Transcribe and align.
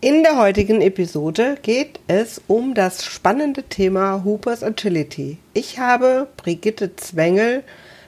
In 0.00 0.22
der 0.22 0.38
heutigen 0.38 0.80
Episode 0.80 1.56
geht 1.60 1.98
es 2.06 2.40
um 2.46 2.74
das 2.74 3.04
spannende 3.04 3.64
Thema 3.64 4.22
Hoopers 4.24 4.62
Agility. 4.62 5.38
Ich 5.54 5.80
habe 5.80 6.28
Brigitte 6.36 6.94
Zwengel 6.94 7.64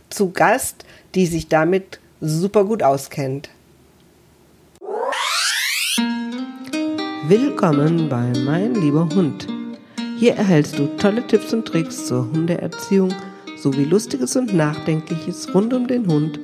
zu 0.08 0.30
Gast, 0.30 0.84
die 1.16 1.26
sich 1.26 1.48
damit 1.48 1.98
super 2.21 2.64
gut 2.64 2.84
auskennt. 2.84 3.50
Willkommen 7.26 8.09
bei 8.09 8.38
Mein 8.45 8.77
lieber 8.77 9.09
Hund. 9.13 9.49
Hier 10.17 10.37
erhältst 10.37 10.79
du 10.79 10.87
tolle 10.97 11.27
Tipps 11.27 11.53
und 11.53 11.67
Tricks 11.67 12.07
zur 12.07 12.31
Hundeerziehung 12.31 13.13
sowie 13.57 13.85
Lustiges 13.85 14.37
und 14.37 14.54
Nachdenkliches 14.54 15.53
rund 15.53 15.75
um 15.75 15.88
den 15.88 16.07
Hund, 16.07 16.38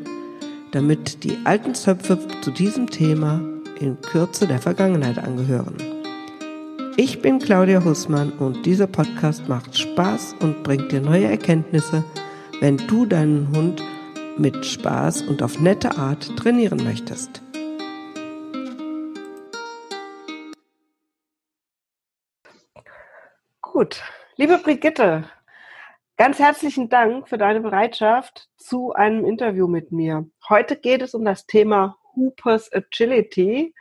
damit 0.73 1.23
die 1.23 1.39
alten 1.45 1.77
Zöpfe 1.77 2.19
zu 2.41 2.51
diesem 2.51 2.91
Thema 2.91 3.55
in 3.80 4.00
Kürze 4.00 4.46
der 4.46 4.58
Vergangenheit 4.58 5.18
angehören. 5.18 5.76
Ich 6.98 7.21
bin 7.21 7.39
Claudia 7.39 7.84
Hussmann 7.84 8.32
und 8.32 8.64
dieser 8.64 8.86
Podcast 8.86 9.48
macht 9.48 9.76
Spaß 9.76 10.36
und 10.40 10.62
bringt 10.62 10.93
dir 10.93 11.00
neue 11.00 11.26
Erkenntnisse, 11.26 12.04
wenn 12.61 12.79
du 12.79 13.04
deinen 13.04 13.54
Hund 13.54 13.82
mit 14.39 14.64
Spaß 14.64 15.22
und 15.22 15.43
auf 15.43 15.61
nette 15.61 15.98
Art 15.98 16.34
trainieren 16.36 16.82
möchtest. 16.84 17.43
Gut, 23.61 24.03
liebe 24.36 24.56
Brigitte, 24.56 25.25
ganz 26.17 26.39
herzlichen 26.39 26.89
Dank 26.89 27.29
für 27.29 27.36
deine 27.36 27.61
Bereitschaft 27.61 28.48
zu 28.56 28.95
einem 28.95 29.26
Interview 29.26 29.68
mit 29.68 29.93
mir. 29.93 30.26
Heute 30.48 30.76
geht 30.76 31.03
es 31.03 31.14
um 31.14 31.26
das 31.26 31.45
Thema 31.45 31.98
Hoopers 32.16 32.72
Agility. 32.72 33.75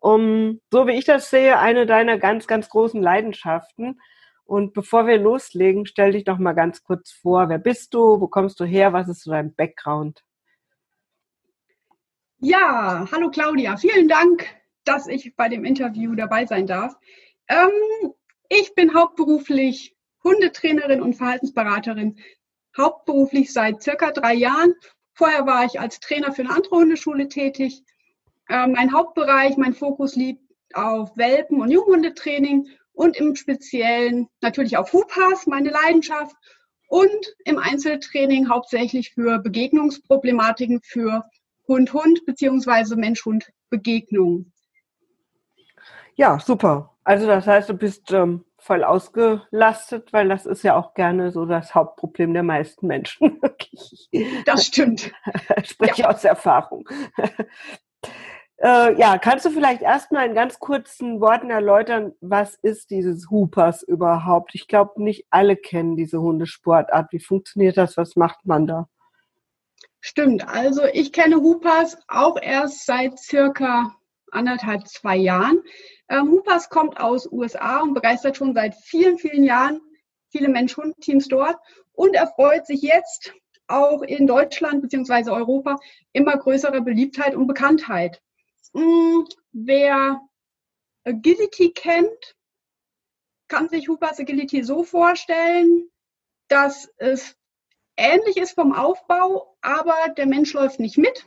Um, 0.00 0.60
so 0.70 0.86
wie 0.86 0.92
ich 0.92 1.04
das 1.04 1.28
sehe, 1.30 1.58
eine 1.58 1.84
deiner 1.86 2.18
ganz, 2.18 2.46
ganz 2.46 2.68
großen 2.68 3.02
Leidenschaften. 3.02 4.00
Und 4.44 4.72
bevor 4.72 5.06
wir 5.06 5.18
loslegen, 5.18 5.86
stell 5.86 6.12
dich 6.12 6.24
doch 6.24 6.38
mal 6.38 6.52
ganz 6.52 6.84
kurz 6.84 7.10
vor. 7.10 7.48
Wer 7.48 7.58
bist 7.58 7.94
du? 7.94 8.20
Wo 8.20 8.28
kommst 8.28 8.60
du 8.60 8.64
her? 8.64 8.92
Was 8.92 9.08
ist 9.08 9.24
so 9.24 9.30
dein 9.30 9.54
Background? 9.54 10.22
Ja, 12.38 13.08
hallo 13.10 13.30
Claudia. 13.30 13.76
Vielen 13.76 14.08
Dank, 14.08 14.46
dass 14.84 15.08
ich 15.08 15.34
bei 15.34 15.48
dem 15.48 15.64
Interview 15.64 16.14
dabei 16.14 16.46
sein 16.46 16.66
darf. 16.66 16.94
Ähm, 17.48 18.12
ich 18.48 18.74
bin 18.74 18.94
hauptberuflich 18.94 19.96
Hundetrainerin 20.22 21.02
und 21.02 21.14
Verhaltensberaterin, 21.14 22.18
hauptberuflich 22.76 23.52
seit 23.52 23.82
circa 23.82 24.12
drei 24.12 24.34
Jahren 24.34 24.72
Vorher 25.18 25.46
war 25.46 25.64
ich 25.64 25.80
als 25.80 25.98
Trainer 25.98 26.32
für 26.32 26.42
eine 26.42 26.54
andere 26.54 26.76
Hundeschule 26.76 27.28
tätig. 27.28 27.82
Äh, 28.48 28.68
mein 28.68 28.92
Hauptbereich, 28.92 29.56
mein 29.56 29.74
Fokus 29.74 30.14
liegt 30.14 30.40
auf 30.74 31.16
Welpen- 31.16 31.60
und 31.60 31.72
Junghundetraining 31.72 32.68
und 32.92 33.16
im 33.16 33.34
Speziellen 33.34 34.28
natürlich 34.42 34.76
auf 34.76 34.92
Hupas, 34.92 35.48
meine 35.48 35.70
Leidenschaft, 35.70 36.36
und 36.86 37.34
im 37.44 37.58
Einzeltraining 37.58 38.48
hauptsächlich 38.48 39.12
für 39.12 39.40
Begegnungsproblematiken 39.40 40.80
für 40.84 41.24
Hund-Hund 41.66 42.24
beziehungsweise 42.24 42.94
Mensch-Hund-Begegnungen. 42.94 44.52
Ja, 46.14 46.38
super. 46.38 46.96
Also 47.02 47.26
das 47.26 47.44
heißt, 47.44 47.68
du 47.68 47.74
bist 47.74 48.12
ähm, 48.12 48.44
voll 48.58 48.84
ausgelastet, 48.84 50.12
weil 50.12 50.28
das 50.28 50.44
ist 50.44 50.62
ja 50.62 50.76
auch 50.76 50.94
gerne 50.94 51.30
so 51.30 51.46
das 51.46 51.74
Hauptproblem 51.74 52.34
der 52.34 52.42
meisten 52.42 52.86
Menschen. 52.86 53.40
das 54.44 54.66
stimmt. 54.66 55.12
Spreche 55.64 56.02
ja. 56.02 56.10
aus 56.10 56.24
Erfahrung. 56.24 56.88
Äh, 58.60 58.98
ja, 58.98 59.18
kannst 59.18 59.44
du 59.44 59.50
vielleicht 59.50 59.82
erstmal 59.82 60.26
in 60.26 60.34
ganz 60.34 60.58
kurzen 60.58 61.20
Worten 61.20 61.48
erläutern, 61.48 62.14
was 62.20 62.56
ist 62.56 62.90
dieses 62.90 63.30
Hoopers 63.30 63.84
überhaupt? 63.84 64.52
Ich 64.56 64.66
glaube, 64.66 65.00
nicht 65.00 65.26
alle 65.30 65.54
kennen 65.54 65.96
diese 65.96 66.20
Hundesportart. 66.20 67.12
Wie 67.12 67.20
funktioniert 67.20 67.76
das? 67.76 67.96
Was 67.96 68.16
macht 68.16 68.44
man 68.46 68.66
da? 68.66 68.88
Stimmt. 70.00 70.48
Also 70.48 70.82
ich 70.92 71.12
kenne 71.12 71.36
Hoopers 71.36 71.98
auch 72.08 72.36
erst 72.40 72.84
seit 72.84 73.16
circa 73.20 73.94
anderthalb, 74.32 74.86
zwei 74.88 75.16
Jahren. 75.16 75.62
Ähm, 76.08 76.30
Hoopers 76.30 76.68
kommt 76.70 77.00
aus 77.00 77.30
USA 77.30 77.80
und 77.80 77.94
begeistert 77.94 78.36
schon 78.36 78.54
seit 78.54 78.74
vielen, 78.74 79.18
vielen 79.18 79.44
Jahren 79.44 79.80
viele 80.30 80.48
Mensch-Hund-Teams 80.48 81.28
dort 81.28 81.56
und 81.92 82.14
erfreut 82.14 82.66
sich 82.66 82.82
jetzt 82.82 83.32
auch 83.66 84.02
in 84.02 84.26
Deutschland 84.26 84.82
bzw. 84.82 85.30
Europa 85.30 85.78
immer 86.12 86.36
größerer 86.36 86.80
Beliebtheit 86.80 87.34
und 87.34 87.46
Bekanntheit. 87.46 88.22
Hm, 88.74 89.26
wer 89.52 90.20
Agility 91.04 91.72
kennt, 91.72 92.36
kann 93.48 93.68
sich 93.68 93.88
Hoopers 93.88 94.20
Agility 94.20 94.62
so 94.62 94.84
vorstellen, 94.84 95.90
dass 96.48 96.90
es 96.96 97.36
ähnlich 97.96 98.36
ist 98.36 98.52
vom 98.52 98.72
Aufbau, 98.72 99.56
aber 99.60 99.96
der 100.16 100.26
Mensch 100.26 100.52
läuft 100.52 100.80
nicht 100.80 100.98
mit. 100.98 101.26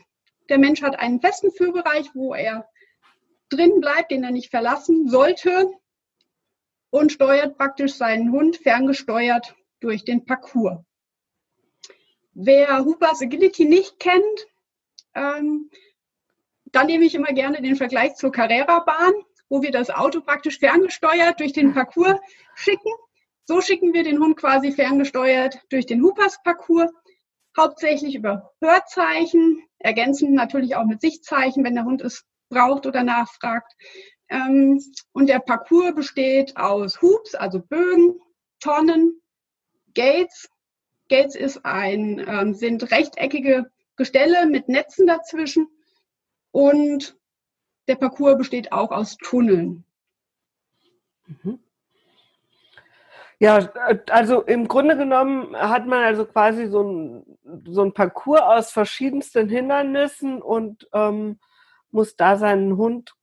Der 0.50 0.58
Mensch 0.58 0.82
hat 0.82 1.00
einen 1.00 1.22
festen 1.22 1.52
Führbereich, 1.52 2.10
wo 2.14 2.34
er 2.34 2.68
drin 3.52 3.80
bleibt, 3.80 4.12
den 4.12 4.24
er 4.24 4.32
nicht 4.32 4.50
verlassen 4.50 5.08
sollte 5.08 5.72
und 6.90 7.12
steuert 7.12 7.58
praktisch 7.58 7.94
seinen 7.94 8.32
Hund 8.32 8.58
ferngesteuert 8.58 9.56
durch 9.80 10.04
den 10.04 10.26
Parcours. 10.26 10.80
Wer 12.34 12.86
Hoopers 12.86 13.22
Agility 13.22 13.66
nicht 13.66 14.00
kennt, 14.00 14.48
ähm, 15.16 15.70
dann 16.66 16.88
nehme 16.88 17.06
ich 17.06 17.16
immer 17.16 17.34
gerne 17.34 17.62
den 17.62 17.76
Vergleich 17.76 18.16
zur 18.16 18.32
Carrera-Bahn, 18.32 19.14
wo 19.50 19.62
wir 19.62 19.72
das 19.72 19.90
Auto 19.90 20.22
praktisch 20.22 20.60
ferngesteuert 20.60 21.40
durch 21.40 21.52
den 21.52 21.74
Parcours 21.74 22.20
schicken. 22.56 22.92
So 23.46 23.60
schicken 23.60 23.94
wir 23.94 24.04
den 24.04 24.20
Hund 24.20 24.38
quasi 24.38 24.72
ferngesteuert 24.72 25.60
durch 25.70 25.86
den 25.86 26.02
Hoopers-Parcours, 26.02 26.90
hauptsächlich 27.58 28.16
über 28.16 28.54
Hörzeichen, 28.62 29.62
ergänzend 29.80 30.32
natürlich 30.32 30.78
auch 30.78 30.86
mit 30.86 31.02
Sichtzeichen, 31.02 31.66
wenn 31.66 31.76
der 31.76 31.84
Hund 31.84 32.02
es 32.02 32.24
braucht 32.52 32.86
oder 32.86 33.04
nachfragt. 33.04 33.74
Ähm, 34.30 34.80
und 35.14 35.28
der 35.28 35.40
Parcours 35.40 35.96
besteht 35.96 36.56
aus 36.56 37.02
Hoops, 37.02 37.34
also 37.34 37.60
Bögen, 37.60 38.20
Tonnen, 38.60 39.20
Gates. 39.96 40.48
Gates 41.10 41.36
ist 41.36 41.66
ein, 41.66 42.24
ähm, 42.26 42.54
sind 42.54 42.92
rechteckige 42.92 43.72
Gestelle 43.98 44.46
mit 44.46 44.70
Netzen 44.70 45.08
dazwischen. 45.08 45.68
Und 46.52 47.18
der 47.88 47.96
Parcours 47.96 48.38
besteht 48.38 48.72
auch 48.72 48.92
aus 48.92 49.18
Tunneln. 49.18 49.84
Mhm. 51.26 51.60
Ja, 53.40 53.72
also 54.12 54.42
im 54.44 54.68
Grunde 54.68 54.96
genommen 54.96 55.58
hat 55.58 55.88
man 55.88 56.04
also 56.04 56.26
quasi 56.26 56.68
so 56.68 56.84
ein, 56.84 57.38
so 57.66 57.82
ein 57.82 57.92
Parcours 57.92 58.42
aus 58.42 58.72
verschiedensten 58.72 59.50
Hindernissen 59.50 60.44
und 60.44 60.88
ähm, 60.94 61.40
muss 61.92 62.16
da 62.16 62.38
seinen 62.38 62.78
Hund 62.78 63.16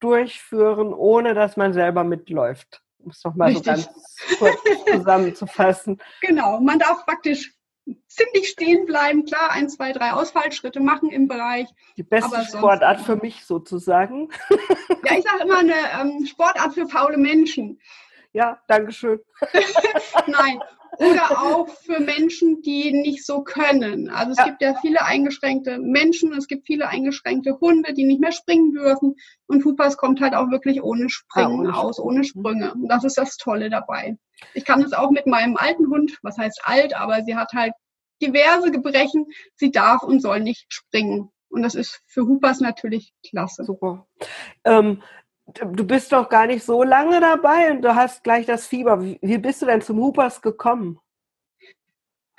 durchführen, 0.00 0.92
ohne 0.92 1.34
dass 1.34 1.56
man 1.56 1.72
selber 1.72 2.04
mitläuft. 2.04 2.82
Um 2.98 3.10
es 3.10 3.22
nochmal 3.24 3.54
so 3.54 3.62
ganz 3.62 3.88
kurz 4.38 4.58
zusammenzufassen. 4.90 6.00
Genau, 6.20 6.60
man 6.60 6.78
darf 6.78 7.04
praktisch 7.06 7.54
ziemlich 8.06 8.48
stehen 8.48 8.86
bleiben, 8.86 9.24
klar, 9.24 9.50
ein, 9.50 9.68
zwei, 9.68 9.92
drei 9.92 10.12
Ausfallschritte 10.12 10.80
machen 10.80 11.10
im 11.10 11.28
Bereich. 11.28 11.68
Die 11.96 12.02
beste 12.02 12.44
Sportart 12.44 13.00
für 13.00 13.16
mich 13.16 13.44
sozusagen. 13.44 14.30
Ja, 15.04 15.16
ich 15.16 15.24
sage 15.24 15.44
immer 15.44 15.58
eine 15.58 15.74
ähm, 16.00 16.26
Sportart 16.26 16.74
für 16.74 16.86
faule 16.86 17.16
Menschen. 17.16 17.80
Ja, 18.32 18.60
danke 18.66 18.92
schön. 18.92 19.20
Nein, 20.26 20.60
oder 20.98 21.42
auch 21.42 21.68
für 21.68 22.00
Menschen, 22.00 22.62
die 22.62 22.92
nicht 22.92 23.24
so 23.24 23.42
können. 23.42 24.08
Also 24.10 24.32
es 24.32 24.38
ja. 24.38 24.44
gibt 24.44 24.62
ja 24.62 24.74
viele 24.80 25.04
eingeschränkte 25.04 25.78
Menschen, 25.78 26.32
es 26.32 26.46
gibt 26.46 26.66
viele 26.66 26.88
eingeschränkte 26.88 27.58
Hunde, 27.60 27.94
die 27.94 28.04
nicht 28.04 28.20
mehr 28.20 28.32
springen 28.32 28.72
dürfen. 28.72 29.14
Und 29.46 29.64
Hoopers 29.64 29.96
kommt 29.96 30.20
halt 30.20 30.34
auch 30.34 30.50
wirklich 30.50 30.82
ohne 30.82 31.08
Springen 31.08 31.50
ja, 31.50 31.58
ohne 31.58 31.76
aus, 31.76 31.98
ohne 31.98 32.24
Sprünge. 32.24 32.74
Und 32.74 32.88
das 32.88 33.04
ist 33.04 33.18
das 33.18 33.36
Tolle 33.36 33.70
dabei. 33.70 34.16
Ich 34.54 34.64
kann 34.64 34.82
es 34.82 34.92
auch 34.92 35.10
mit 35.10 35.26
meinem 35.26 35.56
alten 35.56 35.88
Hund, 35.88 36.18
was 36.22 36.38
heißt 36.38 36.62
alt, 36.64 36.94
aber 36.96 37.22
sie 37.24 37.36
hat 37.36 37.52
halt 37.52 37.72
diverse 38.22 38.70
Gebrechen. 38.70 39.26
Sie 39.56 39.70
darf 39.70 40.02
und 40.02 40.20
soll 40.20 40.40
nicht 40.40 40.66
springen. 40.72 41.30
Und 41.48 41.62
das 41.62 41.74
ist 41.74 42.02
für 42.06 42.26
Hoopers 42.26 42.60
natürlich 42.60 43.12
klasse. 43.26 43.64
Super. 43.64 44.06
Ähm, 44.64 45.02
du 45.54 45.84
bist 45.86 46.12
doch 46.12 46.28
gar 46.28 46.46
nicht 46.46 46.64
so 46.64 46.82
lange 46.82 47.20
dabei 47.20 47.70
und 47.70 47.82
du 47.82 47.94
hast 47.94 48.22
gleich 48.22 48.46
das 48.46 48.66
Fieber. 48.66 49.02
Wie, 49.02 49.38
bist 49.38 49.62
du 49.62 49.66
denn 49.66 49.80
zum 49.80 49.98
Hoopers 49.98 50.42
gekommen? 50.42 51.00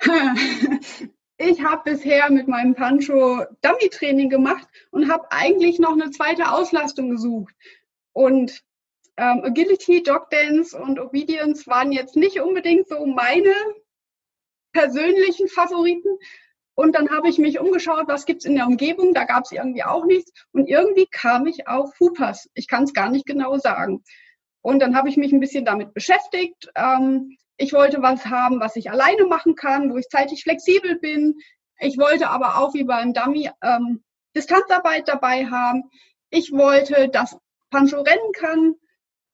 ich 1.36 1.62
habe 1.62 1.92
bisher 1.92 2.30
mit 2.30 2.48
meinem 2.48 2.74
Pancho 2.74 3.44
Dummy-Training 3.62 4.30
gemacht 4.30 4.66
und 4.90 5.10
habe 5.10 5.30
eigentlich 5.30 5.78
noch 5.78 5.92
eine 5.92 6.10
zweite 6.10 6.52
Auslastung 6.52 7.10
gesucht. 7.10 7.54
Und 8.12 8.62
ähm, 9.16 9.42
Agility, 9.44 10.02
Dog 10.02 10.30
Dance 10.30 10.76
und 10.78 10.98
Obedience 10.98 11.66
waren 11.66 11.92
jetzt 11.92 12.16
nicht 12.16 12.40
unbedingt 12.40 12.88
so 12.88 13.04
meine 13.04 13.52
persönlichen 14.72 15.48
Favoriten. 15.48 16.16
Und 16.80 16.94
dann 16.94 17.10
habe 17.10 17.28
ich 17.28 17.36
mich 17.36 17.60
umgeschaut, 17.60 18.08
was 18.08 18.24
gibt's 18.24 18.46
in 18.46 18.54
der 18.54 18.66
Umgebung. 18.66 19.12
Da 19.12 19.24
gab 19.24 19.44
es 19.44 19.52
irgendwie 19.52 19.84
auch 19.84 20.06
nichts. 20.06 20.32
Und 20.52 20.66
irgendwie 20.66 21.04
kam 21.04 21.46
ich 21.46 21.68
auf 21.68 21.92
Hoopers. 22.00 22.48
Ich 22.54 22.68
kann 22.68 22.84
es 22.84 22.94
gar 22.94 23.10
nicht 23.10 23.26
genau 23.26 23.58
sagen. 23.58 24.02
Und 24.62 24.80
dann 24.80 24.96
habe 24.96 25.10
ich 25.10 25.18
mich 25.18 25.30
ein 25.30 25.40
bisschen 25.40 25.66
damit 25.66 25.92
beschäftigt. 25.92 26.70
Ähm, 26.74 27.36
ich 27.58 27.74
wollte 27.74 28.00
was 28.00 28.24
haben, 28.24 28.60
was 28.60 28.76
ich 28.76 28.90
alleine 28.90 29.26
machen 29.26 29.56
kann, 29.56 29.92
wo 29.92 29.98
ich 29.98 30.08
zeitlich 30.08 30.42
flexibel 30.42 30.98
bin. 30.98 31.34
Ich 31.80 31.98
wollte 31.98 32.30
aber 32.30 32.56
auch 32.56 32.72
wie 32.72 32.84
beim 32.84 33.12
Dummy 33.12 33.50
ähm, 33.62 34.02
Distanzarbeit 34.34 35.06
dabei 35.06 35.44
haben. 35.44 35.82
Ich 36.30 36.50
wollte, 36.50 37.10
dass 37.10 37.36
Pancho 37.68 38.00
rennen 38.00 38.32
kann 38.32 38.74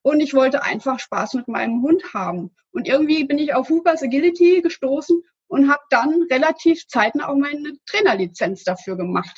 und 0.01 0.19
ich 0.19 0.33
wollte 0.33 0.63
einfach 0.63 0.99
Spaß 0.99 1.35
mit 1.35 1.47
meinem 1.47 1.81
Hund 1.81 2.13
haben. 2.13 2.53
Und 2.73 2.89
irgendwie 2.89 3.23
bin 3.23 3.39
ich 3.39 3.53
auf 3.53 3.69
Hoopers 3.69 4.03
Agility 4.03 4.61
gestoßen 4.61 5.23
und 5.47 5.69
habe 5.69 5.81
dann 5.89 6.23
relativ 6.31 6.87
zeitnah 6.87 7.29
auch 7.29 7.35
meine 7.35 7.73
Trainerlizenz 7.85 8.63
dafür 8.63 8.97
gemacht. 8.97 9.35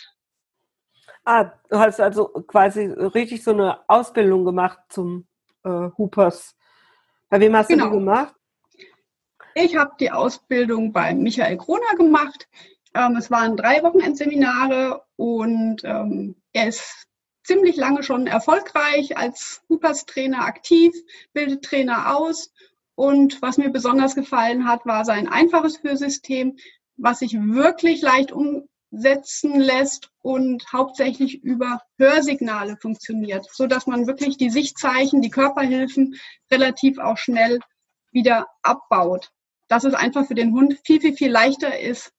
Ah, 1.26 1.52
du 1.70 1.78
hast 1.78 2.00
also 2.00 2.28
quasi 2.48 2.86
richtig 2.86 3.44
so 3.44 3.52
eine 3.52 3.88
Ausbildung 3.88 4.46
gemacht 4.46 4.80
zum 4.90 5.28
äh, 5.64 5.90
Hoopers. 5.98 6.56
Bei 7.30 7.40
wem 7.40 7.56
hast 7.56 7.68
genau. 7.68 7.86
du 7.86 7.92
die 7.92 7.98
genau. 7.98 8.06
gemacht? 8.06 8.36
Ich 9.56 9.76
habe 9.76 9.92
die 10.00 10.12
Ausbildung 10.12 10.92
bei 10.94 11.14
Michael 11.14 11.58
Kroner 11.58 11.96
gemacht. 11.98 12.48
Ähm, 12.96 13.16
es 13.18 13.30
waren 13.30 13.58
drei 13.58 13.84
Wochenendseminare 13.84 15.04
und 15.16 15.84
ähm, 15.84 16.42
er 16.54 16.68
ist 16.70 17.08
ziemlich 17.44 17.76
lange 17.76 18.04
schon 18.04 18.28
erfolgreich 18.28 19.18
als 19.18 19.62
Hoopers-Trainer 19.70 20.46
aktiv, 20.46 20.94
bildet 21.34 21.66
Trainer 21.66 22.16
aus. 22.16 22.52
Und 23.00 23.42
was 23.42 23.58
mir 23.58 23.70
besonders 23.70 24.14
gefallen 24.14 24.68
hat, 24.68 24.86
war 24.86 25.06
sein 25.06 25.30
einfaches 25.30 25.82
Hörsystem, 25.82 26.58
was 26.98 27.20
sich 27.20 27.34
wirklich 27.34 28.02
leicht 28.02 28.34
umsetzen 28.34 29.58
lässt 29.58 30.12
und 30.22 30.66
hauptsächlich 30.74 31.42
über 31.42 31.82
Hörsignale 31.98 32.76
funktioniert, 32.76 33.48
so 33.54 33.68
dass 33.68 33.88
man 33.88 34.06
wirklich 34.06 34.36
die 34.36 34.50
Sichtzeichen, 34.50 35.22
die 35.22 35.30
Körperhilfen 35.30 36.16
relativ 36.52 36.98
auch 36.98 37.18
schnell 37.18 37.60
wieder 38.12 38.48
abbaut. 38.64 39.32
Dass 39.70 39.86
es 39.86 39.94
einfach 39.94 40.26
für 40.26 40.36
den 40.36 40.52
Hund 40.52 40.78
viel, 40.84 41.00
viel, 41.00 41.16
viel 41.16 41.32
leichter 41.32 41.80
ist, 41.80 42.12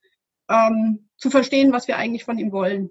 ähm, 0.49 1.11
zu 1.19 1.29
verstehen, 1.29 1.75
was 1.75 1.89
wir 1.89 1.99
eigentlich 1.99 2.25
von 2.25 2.39
ihm 2.39 2.53
wollen. 2.53 2.89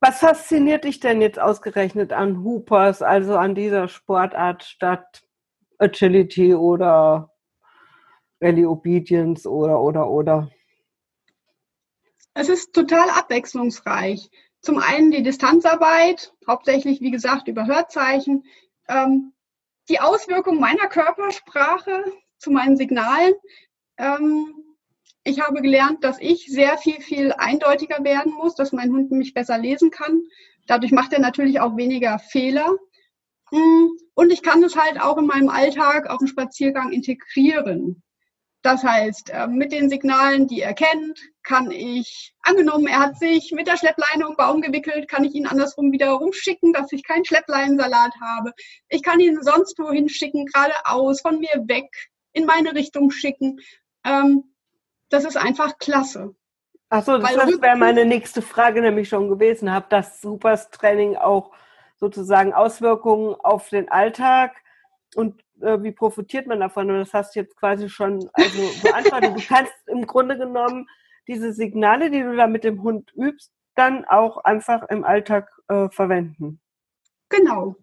Was 0.00 0.20
fasziniert 0.20 0.84
dich 0.84 1.00
denn 1.00 1.20
jetzt 1.20 1.38
ausgerechnet 1.38 2.14
an 2.14 2.42
Hoopers, 2.42 3.02
also 3.02 3.36
an 3.36 3.54
dieser 3.54 3.88
Sportart 3.88 4.64
statt 4.64 5.22
Agility 5.82 6.54
oder 6.54 7.30
Rally 8.40 8.64
Obedience 8.64 9.46
oder 9.46 9.80
oder 9.80 10.08
oder? 10.08 10.50
Es 12.34 12.48
ist 12.48 12.72
total 12.72 13.10
abwechslungsreich. 13.10 14.30
Zum 14.60 14.78
einen 14.78 15.10
die 15.10 15.22
Distanzarbeit, 15.22 16.32
hauptsächlich 16.46 17.00
wie 17.00 17.10
gesagt 17.10 17.48
über 17.48 17.66
Hörzeichen, 17.66 18.44
ähm, 18.88 19.32
die 19.88 20.00
Auswirkung 20.00 20.60
meiner 20.60 20.86
Körpersprache 20.86 22.04
zu 22.38 22.50
meinen 22.50 22.76
Signalen. 22.76 23.34
Ähm, 23.98 24.54
ich 25.24 25.40
habe 25.40 25.62
gelernt, 25.62 26.04
dass 26.04 26.20
ich 26.20 26.46
sehr 26.46 26.78
viel, 26.78 27.00
viel 27.00 27.32
eindeutiger 27.32 28.02
werden 28.02 28.32
muss, 28.32 28.54
dass 28.54 28.72
mein 28.72 28.92
Hund 28.92 29.10
mich 29.10 29.34
besser 29.34 29.58
lesen 29.58 29.90
kann. 29.90 30.22
Dadurch 30.66 30.92
macht 30.92 31.12
er 31.12 31.20
natürlich 31.20 31.60
auch 31.60 31.76
weniger 31.76 32.18
Fehler. 32.18 32.70
Mm, 33.52 33.90
und 34.14 34.32
ich 34.32 34.42
kann 34.42 34.62
es 34.64 34.76
halt 34.76 35.00
auch 35.00 35.18
in 35.18 35.26
meinem 35.26 35.50
Alltag 35.50 36.08
auf 36.08 36.18
dem 36.18 36.26
Spaziergang 36.26 36.90
integrieren. 36.90 38.02
Das 38.62 38.82
heißt, 38.82 39.30
äh, 39.30 39.46
mit 39.46 39.72
den 39.72 39.90
Signalen, 39.90 40.46
die 40.46 40.62
er 40.62 40.72
kennt, 40.72 41.20
kann 41.42 41.70
ich, 41.70 42.34
angenommen, 42.42 42.86
er 42.86 43.00
hat 43.00 43.18
sich 43.18 43.52
mit 43.52 43.66
der 43.66 43.76
Schleppleine 43.76 44.26
um 44.26 44.36
Baum 44.36 44.62
gewickelt, 44.62 45.08
kann 45.08 45.24
ich 45.24 45.34
ihn 45.34 45.46
andersrum 45.46 45.92
wieder 45.92 46.12
rumschicken, 46.12 46.72
dass 46.72 46.92
ich 46.92 47.04
keinen 47.04 47.24
Schleppleinensalat 47.24 48.14
habe. 48.22 48.52
Ich 48.88 49.02
kann 49.02 49.20
ihn 49.20 49.42
sonst 49.42 49.78
wohin 49.78 50.08
schicken, 50.08 50.46
geradeaus, 50.46 51.20
von 51.20 51.38
mir 51.38 51.64
weg, 51.66 51.90
in 52.32 52.46
meine 52.46 52.74
Richtung 52.74 53.10
schicken. 53.10 53.60
Ähm, 54.04 54.44
das 55.10 55.24
ist 55.24 55.36
einfach 55.36 55.76
klasse. 55.78 56.34
Achso, 56.88 57.18
das, 57.18 57.34
das 57.34 57.60
wäre 57.60 57.76
meine 57.76 58.06
nächste 58.06 58.40
Frage 58.40 58.80
nämlich 58.80 59.08
schon 59.08 59.28
gewesen. 59.28 59.72
Hat 59.72 59.92
das 59.92 60.20
Supers 60.22 60.70
Training 60.70 61.16
auch 61.16 61.50
sozusagen 62.02 62.52
Auswirkungen 62.52 63.36
auf 63.36 63.68
den 63.68 63.88
Alltag 63.88 64.56
und 65.14 65.40
äh, 65.60 65.80
wie 65.82 65.92
profitiert 65.92 66.48
man 66.48 66.58
davon? 66.58 66.90
Und 66.90 66.98
das 66.98 67.14
hast 67.14 67.36
du 67.36 67.40
jetzt 67.40 67.56
quasi 67.56 67.88
schon 67.88 68.28
also 68.32 68.58
beantwortet. 68.82 69.36
du 69.36 69.46
kannst 69.46 69.72
im 69.86 70.04
Grunde 70.04 70.36
genommen 70.36 70.88
diese 71.28 71.52
Signale, 71.52 72.10
die 72.10 72.22
du 72.22 72.34
da 72.34 72.48
mit 72.48 72.64
dem 72.64 72.82
Hund 72.82 73.12
übst, 73.14 73.52
dann 73.76 74.04
auch 74.04 74.38
einfach 74.38 74.82
im 74.88 75.04
Alltag 75.04 75.48
äh, 75.68 75.88
verwenden. 75.90 76.60
Genau. 77.28 77.76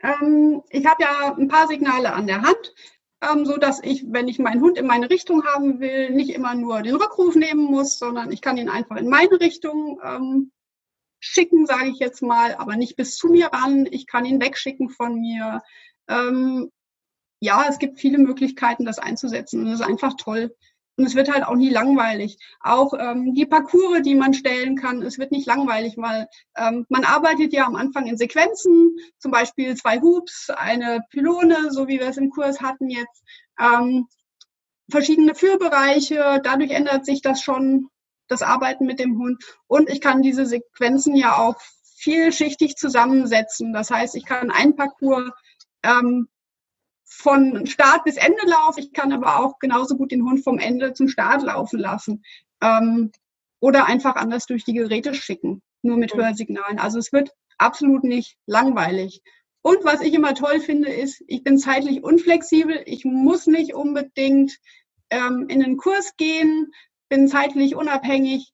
Ähm, 0.00 0.62
ich 0.70 0.86
habe 0.86 1.02
ja 1.02 1.34
ein 1.36 1.48
paar 1.48 1.66
Signale 1.66 2.14
an 2.14 2.26
der 2.26 2.40
Hand 2.40 2.74
ähm, 3.20 3.44
so 3.44 3.58
dass 3.58 3.82
ich, 3.82 4.04
wenn 4.08 4.28
ich 4.28 4.38
meinen 4.38 4.62
Hund 4.62 4.78
in 4.78 4.86
meine 4.86 5.10
Richtung 5.10 5.44
haben 5.44 5.80
will, 5.80 6.08
nicht 6.10 6.30
immer 6.30 6.54
nur 6.54 6.80
den 6.80 6.94
Rückruf 6.94 7.34
nehmen 7.34 7.64
muss, 7.64 7.98
sondern 7.98 8.32
ich 8.32 8.40
kann 8.40 8.56
ihn 8.56 8.68
einfach 8.70 8.96
in 8.96 9.08
meine 9.08 9.40
Richtung 9.40 10.00
ähm, 10.02 10.52
schicken, 11.20 11.66
sage 11.66 11.90
ich 11.90 11.98
jetzt 11.98 12.22
mal, 12.22 12.54
aber 12.54 12.76
nicht 12.76 12.96
bis 12.96 13.16
zu 13.16 13.28
mir 13.28 13.46
ran. 13.46 13.86
Ich 13.90 14.06
kann 14.06 14.24
ihn 14.24 14.40
wegschicken 14.40 14.90
von 14.90 15.20
mir. 15.20 15.62
Ähm, 16.08 16.70
ja, 17.40 17.66
es 17.68 17.78
gibt 17.78 18.00
viele 18.00 18.18
Möglichkeiten, 18.18 18.84
das 18.84 18.98
einzusetzen 18.98 19.60
und 19.60 19.66
das 19.66 19.80
ist 19.80 19.86
einfach 19.86 20.14
toll. 20.16 20.54
Und 20.96 21.06
es 21.06 21.14
wird 21.14 21.32
halt 21.32 21.44
auch 21.44 21.54
nie 21.54 21.70
langweilig. 21.70 22.38
Auch 22.60 22.92
ähm, 22.98 23.32
die 23.32 23.46
Parcours, 23.46 24.02
die 24.02 24.16
man 24.16 24.34
stellen 24.34 24.74
kann, 24.74 25.00
es 25.02 25.16
wird 25.16 25.30
nicht 25.30 25.46
langweilig, 25.46 25.94
weil 25.96 26.26
ähm, 26.56 26.86
man 26.88 27.04
arbeitet 27.04 27.52
ja 27.52 27.66
am 27.66 27.76
Anfang 27.76 28.08
in 28.08 28.16
Sequenzen, 28.16 28.96
zum 29.18 29.30
Beispiel 29.30 29.76
zwei 29.76 30.00
Hoops, 30.00 30.50
eine 30.50 31.02
Pylone, 31.10 31.70
so 31.70 31.86
wie 31.86 32.00
wir 32.00 32.08
es 32.08 32.16
im 32.16 32.30
Kurs 32.30 32.60
hatten 32.60 32.90
jetzt, 32.90 33.22
ähm, 33.60 34.08
verschiedene 34.90 35.36
Führbereiche. 35.36 36.40
Dadurch 36.42 36.72
ändert 36.72 37.06
sich 37.06 37.22
das 37.22 37.42
schon, 37.42 37.88
das 38.28 38.42
Arbeiten 38.42 38.86
mit 38.86 38.98
dem 38.98 39.18
Hund. 39.18 39.42
Und 39.66 39.88
ich 39.90 40.00
kann 40.00 40.22
diese 40.22 40.46
Sequenzen 40.46 41.16
ja 41.16 41.36
auch 41.36 41.56
vielschichtig 41.96 42.76
zusammensetzen. 42.76 43.72
Das 43.72 43.90
heißt, 43.90 44.14
ich 44.14 44.24
kann 44.24 44.50
einen 44.50 44.76
Parcours 44.76 45.30
ähm, 45.82 46.28
von 47.04 47.66
Start 47.66 48.04
bis 48.04 48.16
Ende 48.16 48.46
laufe. 48.46 48.80
Ich 48.80 48.92
kann 48.92 49.12
aber 49.12 49.40
auch 49.40 49.58
genauso 49.58 49.96
gut 49.96 50.12
den 50.12 50.24
Hund 50.24 50.44
vom 50.44 50.58
Ende 50.58 50.92
zum 50.92 51.08
Start 51.08 51.42
laufen 51.42 51.78
lassen. 51.78 52.22
Ähm, 52.62 53.10
oder 53.60 53.86
einfach 53.86 54.14
anders 54.14 54.46
durch 54.46 54.64
die 54.64 54.74
Geräte 54.74 55.14
schicken, 55.14 55.62
nur 55.82 55.96
mit 55.96 56.14
Hörsignalen. 56.14 56.78
Also 56.78 56.98
es 56.98 57.12
wird 57.12 57.30
absolut 57.58 58.04
nicht 58.04 58.36
langweilig. 58.46 59.20
Und 59.62 59.84
was 59.84 60.00
ich 60.00 60.14
immer 60.14 60.34
toll 60.34 60.60
finde, 60.60 60.90
ist, 60.90 61.22
ich 61.26 61.42
bin 61.42 61.58
zeitlich 61.58 62.04
unflexibel. 62.04 62.80
Ich 62.86 63.04
muss 63.04 63.46
nicht 63.46 63.74
unbedingt 63.74 64.56
ähm, 65.10 65.46
in 65.48 65.64
einen 65.64 65.76
Kurs 65.76 66.16
gehen, 66.16 66.72
bin 67.08 67.28
zeitlich 67.28 67.74
unabhängig. 67.74 68.52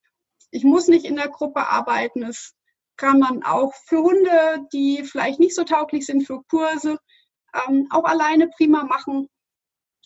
Ich 0.50 0.64
muss 0.64 0.88
nicht 0.88 1.04
in 1.04 1.16
der 1.16 1.28
Gruppe 1.28 1.68
arbeiten. 1.68 2.23
Das 2.23 2.54
kann 2.96 3.18
man 3.18 3.42
auch 3.42 3.75
für 3.87 3.99
Hunde, 3.99 4.66
die 4.73 5.02
vielleicht 5.04 5.40
nicht 5.40 5.54
so 5.54 5.64
tauglich 5.64 6.06
sind 6.06 6.26
für 6.26 6.42
Kurse, 6.44 6.99
ähm, 7.54 7.88
auch 7.90 8.04
alleine 8.04 8.49
prima 8.49 8.84
machen. 8.84 9.28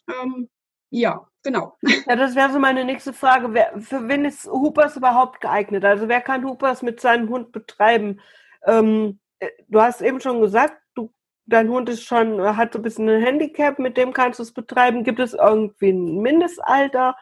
Ähm, 0.09 0.49
ja, 0.91 1.27
genau. 1.43 1.77
Ja, 2.07 2.17
das 2.17 2.35
wäre 2.35 2.53
so 2.53 2.59
meine 2.59 2.85
nächste 2.85 3.13
Frage. 3.13 3.53
Wer, 3.53 3.79
für 3.81 4.09
wen 4.09 4.25
ist 4.25 4.47
Hoopers 4.47 4.97
überhaupt 4.97 5.41
geeignet? 5.41 5.85
Also 5.85 6.09
wer 6.09 6.21
kann 6.21 6.45
Hoopers 6.45 6.83
mit 6.83 7.01
seinem 7.01 7.29
Hund 7.29 7.53
betreiben? 7.53 8.21
Ähm, 8.65 9.21
äh, 9.39 9.51
du 9.69 9.81
hast 9.81 10.01
eben 10.01 10.21
schon 10.21 10.41
gesagt, 10.41 10.81
du, 10.95 11.13
dein 11.47 11.69
Hund 11.69 11.89
ist 11.89 12.05
schon, 12.05 12.41
hat 12.57 12.73
so 12.73 12.79
ein 12.79 12.83
bisschen 12.83 13.09
ein 13.09 13.23
Handicap, 13.23 13.79
mit 13.79 13.97
dem 13.97 14.13
kannst 14.13 14.39
du 14.39 14.43
es 14.43 14.53
betreiben. 14.53 15.05
Gibt 15.05 15.21
es 15.21 15.35
irgendwie 15.35 15.91
ein 15.91 16.19
Mindestalter, 16.19 17.17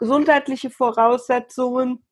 gesundheitliche 0.00 0.70
Voraussetzungen? 0.70 2.04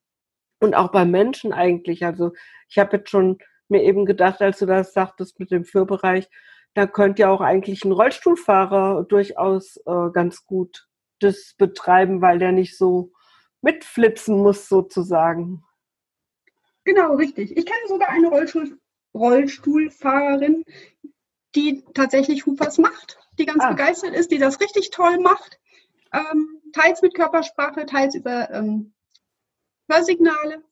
Und 0.61 0.75
auch 0.75 0.91
beim 0.91 1.11
Menschen 1.11 1.53
eigentlich. 1.53 2.05
Also 2.05 2.33
ich 2.69 2.79
habe 2.79 2.99
jetzt 2.99 3.11
schon 3.11 3.39
mir 3.69 3.83
eben 3.83 4.07
gedacht, 4.07 4.41
als 4.41 4.59
du 4.59 4.67
das 4.67 4.93
sagtest 4.93 5.39
mit 5.39 5.51
dem 5.51 5.65
Führbereich, 5.65 6.29
da 6.75 6.87
könnte 6.87 7.23
ja 7.23 7.31
auch 7.31 7.41
eigentlich 7.41 7.85
ein 7.85 7.93
Rollstuhlfahrer 7.93 9.05
durchaus 9.05 9.77
äh, 9.87 10.11
ganz 10.13 10.45
gut 10.47 10.89
das 11.21 11.55
betreiben, 11.59 12.21
weil 12.21 12.39
der 12.39 12.53
nicht 12.53 12.77
so 12.77 13.13
mitflipsen 13.63 14.39
muss 14.39 14.69
sozusagen. 14.69 15.65
Genau, 16.85 17.17
richtig. 17.17 17.57
Ich 17.57 17.67
kenne 17.67 17.89
sogar 17.89 18.09
eine 18.11 18.29
Rollstuhl 18.29 18.79
Rollstuhlfahrerin, 19.15 20.65
die 21.55 21.85
tatsächlich 21.95 22.47
Hoopers 22.47 22.79
macht, 22.79 23.19
die 23.39 23.47
ganz 23.47 23.65
ah. 23.65 23.71
begeistert 23.71 24.15
ist, 24.15 24.31
die 24.31 24.39
das 24.39 24.61
richtig 24.61 24.91
toll 24.91 25.19
macht. 25.19 25.59
Ähm, 26.13 26.61
teils 26.73 27.03
mit 27.03 27.15
Körpersprache, 27.15 27.87
teils 27.87 28.15
über 28.15 28.51
ähm, 28.51 28.93
Hörsignale, 29.91 30.63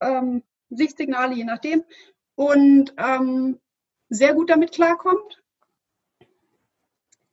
ähm, 0.00 0.42
Sichtsignale, 0.70 1.34
je 1.34 1.44
nachdem. 1.44 1.84
Und 2.34 2.94
ähm, 2.96 3.60
sehr 4.08 4.34
gut 4.34 4.50
damit 4.50 4.72
klarkommt. 4.72 5.42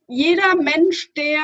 Jeder 0.08 0.54
Mensch, 0.56 1.12
der 1.14 1.40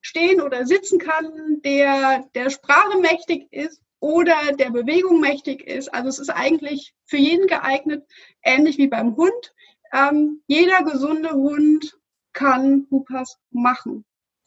stehen 0.00 0.40
oder 0.40 0.66
sitzen 0.66 0.98
kann, 0.98 1.60
der 1.62 2.28
der 2.34 2.50
Sprache 2.50 2.98
mächtig 2.98 3.52
ist 3.52 3.82
oder 4.00 4.52
der 4.52 4.70
Bewegung 4.70 5.20
mächtig 5.20 5.66
ist. 5.66 5.92
Also 5.92 6.08
es 6.08 6.18
ist 6.18 6.30
eigentlich 6.30 6.94
für 7.04 7.16
jeden 7.16 7.46
geeignet, 7.46 8.06
ähnlich 8.42 8.78
wie 8.78 8.88
beim 8.88 9.16
Hund. 9.16 9.54
Ähm, 9.92 10.42
jeder 10.46 10.82
gesunde 10.84 11.30
Hund 11.32 11.98
kann 12.32 12.86
Hupas 12.90 13.38
machen. 13.50 14.04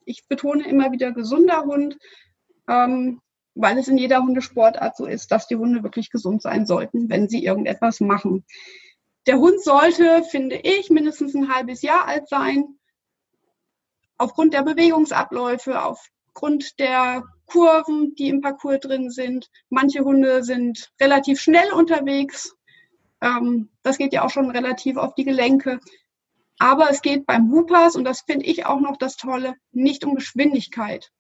Ich 0.09 0.27
betone 0.27 0.67
immer 0.67 0.91
wieder 0.91 1.11
gesunder 1.11 1.61
Hund, 1.65 1.95
ähm, 2.67 3.21
weil 3.53 3.77
es 3.77 3.87
in 3.87 3.97
jeder 3.99 4.23
Hundesportart 4.23 4.97
so 4.97 5.05
ist, 5.05 5.31
dass 5.31 5.47
die 5.47 5.55
Hunde 5.55 5.83
wirklich 5.83 6.09
gesund 6.09 6.41
sein 6.41 6.65
sollten, 6.65 7.09
wenn 7.09 7.29
sie 7.29 7.45
irgendetwas 7.45 7.99
machen. 7.99 8.43
Der 9.27 9.37
Hund 9.37 9.63
sollte, 9.63 10.23
finde 10.23 10.55
ich, 10.55 10.89
mindestens 10.89 11.35
ein 11.35 11.53
halbes 11.53 11.83
Jahr 11.83 12.07
alt 12.07 12.27
sein. 12.27 12.79
Aufgrund 14.17 14.55
der 14.55 14.63
Bewegungsabläufe, 14.63 15.79
aufgrund 15.79 16.79
der 16.79 17.23
Kurven, 17.45 18.15
die 18.15 18.29
im 18.29 18.41
Parcours 18.41 18.79
drin 18.79 19.11
sind. 19.11 19.51
Manche 19.69 19.99
Hunde 19.99 20.43
sind 20.43 20.91
relativ 20.99 21.39
schnell 21.39 21.71
unterwegs. 21.71 22.55
Ähm, 23.21 23.69
das 23.83 23.99
geht 23.99 24.13
ja 24.13 24.23
auch 24.23 24.31
schon 24.31 24.49
relativ 24.49 24.97
auf 24.97 25.13
die 25.13 25.25
Gelenke. 25.25 25.79
Aber 26.59 26.89
es 26.89 27.01
geht 27.01 27.25
beim 27.25 27.51
Hoopers, 27.51 27.95
und 27.95 28.03
das 28.03 28.21
finde 28.21 28.45
ich 28.45 28.65
auch 28.65 28.81
noch 28.81 28.97
das 28.97 29.15
Tolle, 29.15 29.55
nicht 29.71 30.03
um 30.03 30.15
Geschwindigkeit. 30.15 31.11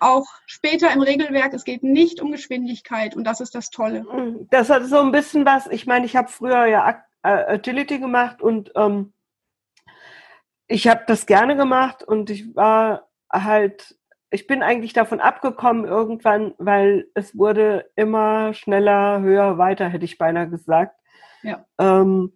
Auch 0.00 0.26
später 0.46 0.92
im 0.92 1.00
Regelwerk, 1.00 1.54
es 1.54 1.64
geht 1.64 1.82
nicht 1.82 2.20
um 2.20 2.32
Geschwindigkeit 2.32 3.16
und 3.16 3.24
das 3.24 3.40
ist 3.40 3.54
das 3.54 3.70
Tolle. 3.70 4.04
Das 4.50 4.68
hat 4.68 4.84
so 4.84 4.98
ein 4.98 5.12
bisschen 5.12 5.46
was, 5.46 5.66
ich 5.68 5.86
meine, 5.86 6.06
ich 6.06 6.16
habe 6.16 6.28
früher 6.28 6.66
ja 6.66 7.02
äh, 7.22 7.28
Agility 7.28 7.98
gemacht 7.98 8.42
und 8.42 8.70
ähm, 8.76 9.12
ich 10.66 10.86
habe 10.86 11.02
das 11.06 11.26
gerne 11.26 11.56
gemacht 11.56 12.02
und 12.02 12.30
ich 12.30 12.54
war 12.54 13.08
halt, 13.32 13.96
ich 14.30 14.46
bin 14.46 14.62
eigentlich 14.62 14.92
davon 14.92 15.20
abgekommen 15.20 15.84
irgendwann, 15.84 16.54
weil 16.58 17.08
es 17.14 17.36
wurde 17.36 17.90
immer 17.96 18.54
schneller, 18.54 19.20
höher, 19.20 19.58
weiter, 19.58 19.88
hätte 19.88 20.04
ich 20.04 20.18
beinahe 20.18 20.48
gesagt. 20.48 20.94
Ja. 21.42 21.64
Ähm, 21.78 22.32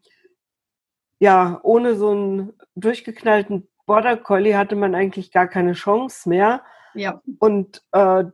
ja, 1.23 1.61
ohne 1.63 1.95
so 1.95 2.11
einen 2.11 2.53
durchgeknallten 2.75 3.69
Border 3.87 4.17
Collie 4.17 4.57
hatte 4.57 4.75
man 4.75 4.97
eigentlich 4.97 5.31
gar 5.31 5.47
keine 5.47 5.75
Chance 5.75 6.29
mehr. 6.29 6.65
Ja. 6.95 7.23
Und 7.39 7.81
äh, 7.93 8.25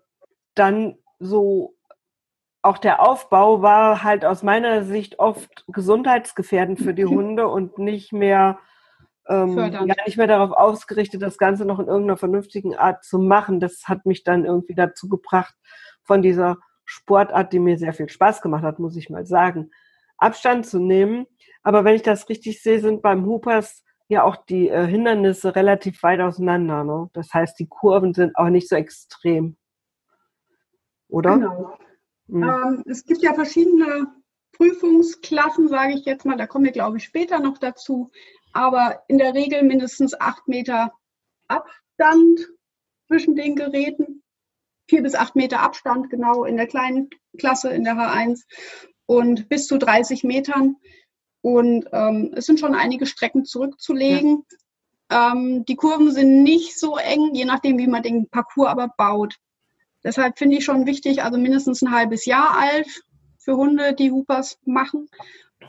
dann 0.55 0.97
so 1.19 1.77
auch 2.63 2.79
der 2.79 3.03
Aufbau 3.03 3.61
war 3.61 4.05
halt 4.05 4.25
aus 4.25 4.43
meiner 4.43 4.85
Sicht 4.85 5.19
oft 5.19 5.67
gesundheitsgefährdend 5.69 6.81
für 6.81 6.95
die 6.95 7.05
Hunde 7.05 7.49
und 7.49 7.77
nicht 7.77 8.15
mehr 8.15 8.59
ähm, 9.29 9.59
ja, 9.59 9.95
nicht 10.07 10.17
mehr 10.17 10.27
darauf 10.27 10.53
ausgerichtet, 10.53 11.21
das 11.21 11.37
Ganze 11.37 11.67
noch 11.67 11.81
in 11.81 11.89
irgendeiner 11.89 12.17
vernünftigen 12.17 12.75
Art 12.75 13.05
zu 13.05 13.19
machen. 13.19 13.61
Das 13.61 13.83
hat 13.87 14.07
mich 14.07 14.25
dann 14.25 14.47
irgendwie 14.47 14.75
dazu 14.75 15.11
gebracht, 15.11 15.55
von 16.05 16.23
dieser 16.23 16.57
Sportart, 16.87 17.53
die 17.53 17.59
mir 17.59 17.77
sehr 17.77 17.93
viel 17.93 18.09
Spaß 18.09 18.41
gemacht 18.41 18.63
hat, 18.65 18.79
muss 18.79 18.97
ich 18.97 19.11
mal 19.11 19.27
sagen, 19.27 19.73
Abstand 20.19 20.67
zu 20.67 20.79
nehmen. 20.79 21.27
Aber 21.63 21.85
wenn 21.85 21.95
ich 21.95 22.03
das 22.03 22.29
richtig 22.29 22.63
sehe, 22.63 22.81
sind 22.81 23.03
beim 23.03 23.25
Hoopers 23.27 23.85
ja 24.09 24.23
auch 24.25 24.37
die 24.37 24.69
äh, 24.69 24.87
Hindernisse 24.87 25.55
relativ 25.55 26.03
weit 26.03 26.21
auseinander. 26.21 26.85
Ne? 26.85 27.11
Das 27.13 27.33
heißt, 27.33 27.59
die 27.59 27.67
Kurven 27.67 28.15
sind 28.15 28.37
auch 28.37 28.49
nicht 28.49 28.69
so 28.69 28.77
extrem. 28.77 29.57
Oder? 31.09 31.35
Genau. 31.35 31.79
Mhm. 32.27 32.43
Ähm, 32.43 32.85
es 32.87 33.05
gibt 33.05 33.23
ja 33.23 33.35
verschiedene 33.35 34.07
Prüfungsklassen, 34.53 35.69
sage 35.69 35.95
ich 35.95 36.05
jetzt 36.05 36.25
mal. 36.25 36.37
Da 36.37 36.47
kommen 36.47 36.65
wir, 36.65 36.73
glaube 36.73 36.99
ich, 36.99 37.05
später 37.05 37.39
noch 37.39 37.59
dazu. 37.59 38.11
Aber 38.53 39.03
in 39.09 39.19
der 39.19 39.35
Regel 39.35 39.63
mindestens 39.63 40.19
acht 40.19 40.49
Meter 40.49 40.93
Abstand 41.49 42.49
zwischen 43.07 43.37
den 43.37 43.57
Geräten. 43.57 44.23
Vier 44.89 45.03
bis 45.03 45.15
acht 45.15 45.37
Meter 45.37 45.61
Abstand, 45.61 46.09
genau 46.09 46.45
in 46.45 46.57
der 46.57 46.67
kleinen 46.67 47.11
Klasse, 47.39 47.71
in 47.71 47.85
der 47.85 47.95
H1. 47.95 48.45
Und 49.09 49.49
bis 49.49 49.67
zu 49.67 49.79
30 49.79 50.23
Metern. 50.23 50.77
Und 51.41 51.87
ähm, 51.93 52.33
es 52.37 52.45
sind 52.45 52.61
schon 52.61 52.75
einige 52.75 53.07
Strecken 53.07 53.45
zurückzulegen. 53.47 54.45
Ja. 55.11 55.33
Ähm, 55.33 55.65
die 55.65 55.77
Kurven 55.77 56.13
sind 56.13 56.43
nicht 56.43 56.79
so 56.79 56.99
eng, 56.99 57.35
je 57.35 57.47
nachdem, 57.47 57.79
wie 57.79 57.87
man 57.87 58.03
den 58.03 58.29
Parcours 58.29 58.69
aber 58.69 58.93
baut. 58.99 59.37
Deshalb 60.05 60.39
finde 60.39 60.59
ich 60.59 60.65
schon 60.65 60.85
wichtig, 60.85 61.23
also 61.23 61.39
mindestens 61.39 61.81
ein 61.83 61.91
halbes 61.91 62.27
Jahr 62.27 62.57
alt 62.59 63.03
für 63.39 63.57
Hunde, 63.57 63.95
die 63.95 64.11
Hoopers 64.11 64.59
machen. 64.67 65.09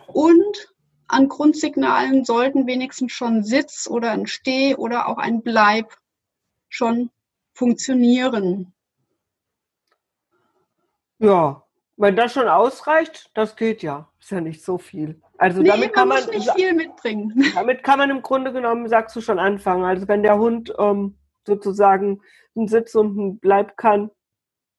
Und 0.08 0.74
an 1.08 1.30
Grundsignalen 1.30 2.26
sollten 2.26 2.68
wenigstens 2.68 3.14
schon 3.14 3.44
Sitz 3.44 3.88
oder 3.90 4.12
ein 4.12 4.28
Steh 4.28 4.76
oder 4.76 5.08
auch 5.08 5.18
ein 5.18 5.42
Bleib 5.42 5.98
schon 6.68 7.10
funktionieren. 7.54 8.74
Ja, 11.18 11.66
wenn 12.00 12.16
das 12.16 12.32
schon 12.34 12.48
ausreicht, 12.48 13.30
das 13.34 13.58
geht 13.58 13.84
ja. 13.84 14.10
Ist 14.20 14.32
ja 14.32 14.40
nicht 14.40 14.64
so 14.64 14.78
viel. 14.78 15.22
Also 15.38 15.62
nee, 15.62 15.68
damit 15.68 15.94
kann 15.94 16.08
man, 16.08 16.24
man 16.24 16.34
nicht 16.34 16.50
viel 16.52 16.74
mitbringen. 16.74 17.34
Damit 17.56 17.84
kann 17.84 18.00
man 18.00 18.10
im 18.10 18.22
Grunde 18.22 18.54
genommen, 18.54 18.88
sagst 18.88 19.16
du 19.16 19.22
schon, 19.22 19.38
anfangen. 19.38 19.84
Also 19.84 20.08
wenn 20.08 20.24
der 20.24 20.38
Hund 20.38 20.74
ähm, 20.80 21.18
sozusagen 21.46 22.22
einen 22.56 22.70
Sitz 22.70 22.96
und 22.96 23.20
einen 23.20 23.40
Bleib 23.40 23.76
kann 23.76 24.12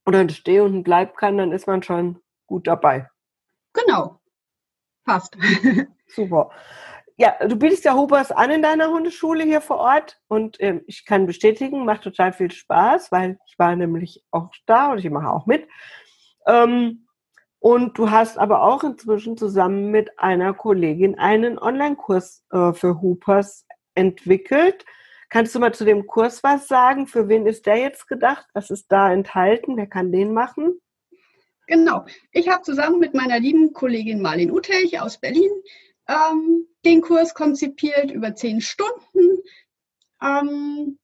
oder 0.06 0.20
ein 0.20 0.30
Steh 0.30 0.60
und 0.60 0.74
ein 0.74 0.82
Bleib 0.82 1.16
kann, 1.16 1.36
dann 1.36 1.52
ist 1.52 1.66
man 1.66 1.82
schon 1.82 2.20
gut 2.46 2.66
dabei. 2.66 3.08
Genau. 3.74 4.18
Passt. 5.04 5.36
Super. 6.06 6.50
Ja, 7.16 7.36
du 7.46 7.56
bietest 7.56 7.84
ja 7.84 7.94
Hubers 7.94 8.32
an 8.32 8.50
in 8.50 8.62
deiner 8.62 8.88
Hundeschule 8.88 9.44
hier 9.44 9.60
vor 9.60 9.76
Ort 9.76 10.18
und 10.28 10.56
ähm, 10.58 10.82
ich 10.86 11.04
kann 11.04 11.26
bestätigen, 11.26 11.84
macht 11.84 12.02
total 12.02 12.32
viel 12.32 12.50
Spaß, 12.50 13.12
weil 13.12 13.38
ich 13.46 13.58
war 13.58 13.76
nämlich 13.76 14.24
auch 14.30 14.48
da 14.64 14.92
und 14.92 14.98
ich 14.98 15.10
mache 15.10 15.28
auch 15.28 15.44
mit. 15.44 15.68
Ähm, 16.46 17.06
und 17.60 17.96
du 17.98 18.10
hast 18.10 18.38
aber 18.38 18.62
auch 18.62 18.82
inzwischen 18.82 19.36
zusammen 19.36 19.90
mit 19.90 20.18
einer 20.18 20.54
Kollegin 20.54 21.18
einen 21.18 21.58
Online-Kurs 21.58 22.44
äh, 22.50 22.72
für 22.72 23.00
Hoopers 23.00 23.66
entwickelt. 23.94 24.84
Kannst 25.28 25.54
du 25.54 25.60
mal 25.60 25.72
zu 25.72 25.84
dem 25.84 26.06
Kurs 26.06 26.42
was 26.42 26.66
sagen? 26.66 27.06
Für 27.06 27.28
wen 27.28 27.46
ist 27.46 27.66
der 27.66 27.76
jetzt 27.76 28.08
gedacht? 28.08 28.46
Was 28.54 28.70
ist 28.70 28.86
da 28.90 29.12
enthalten? 29.12 29.76
Wer 29.76 29.86
kann 29.86 30.10
den 30.10 30.32
machen? 30.32 30.80
Genau. 31.66 32.04
Ich 32.32 32.48
habe 32.48 32.62
zusammen 32.62 32.98
mit 32.98 33.14
meiner 33.14 33.38
lieben 33.38 33.72
Kollegin 33.72 34.22
Marlene 34.22 34.52
Utelch 34.52 35.00
aus 35.00 35.18
Berlin 35.18 35.50
ähm, 36.08 36.66
den 36.84 37.02
Kurs 37.02 37.34
konzipiert 37.34 38.10
über 38.10 38.34
zehn 38.34 38.60
Stunden. 38.60 39.42
Ähm, 40.22 40.98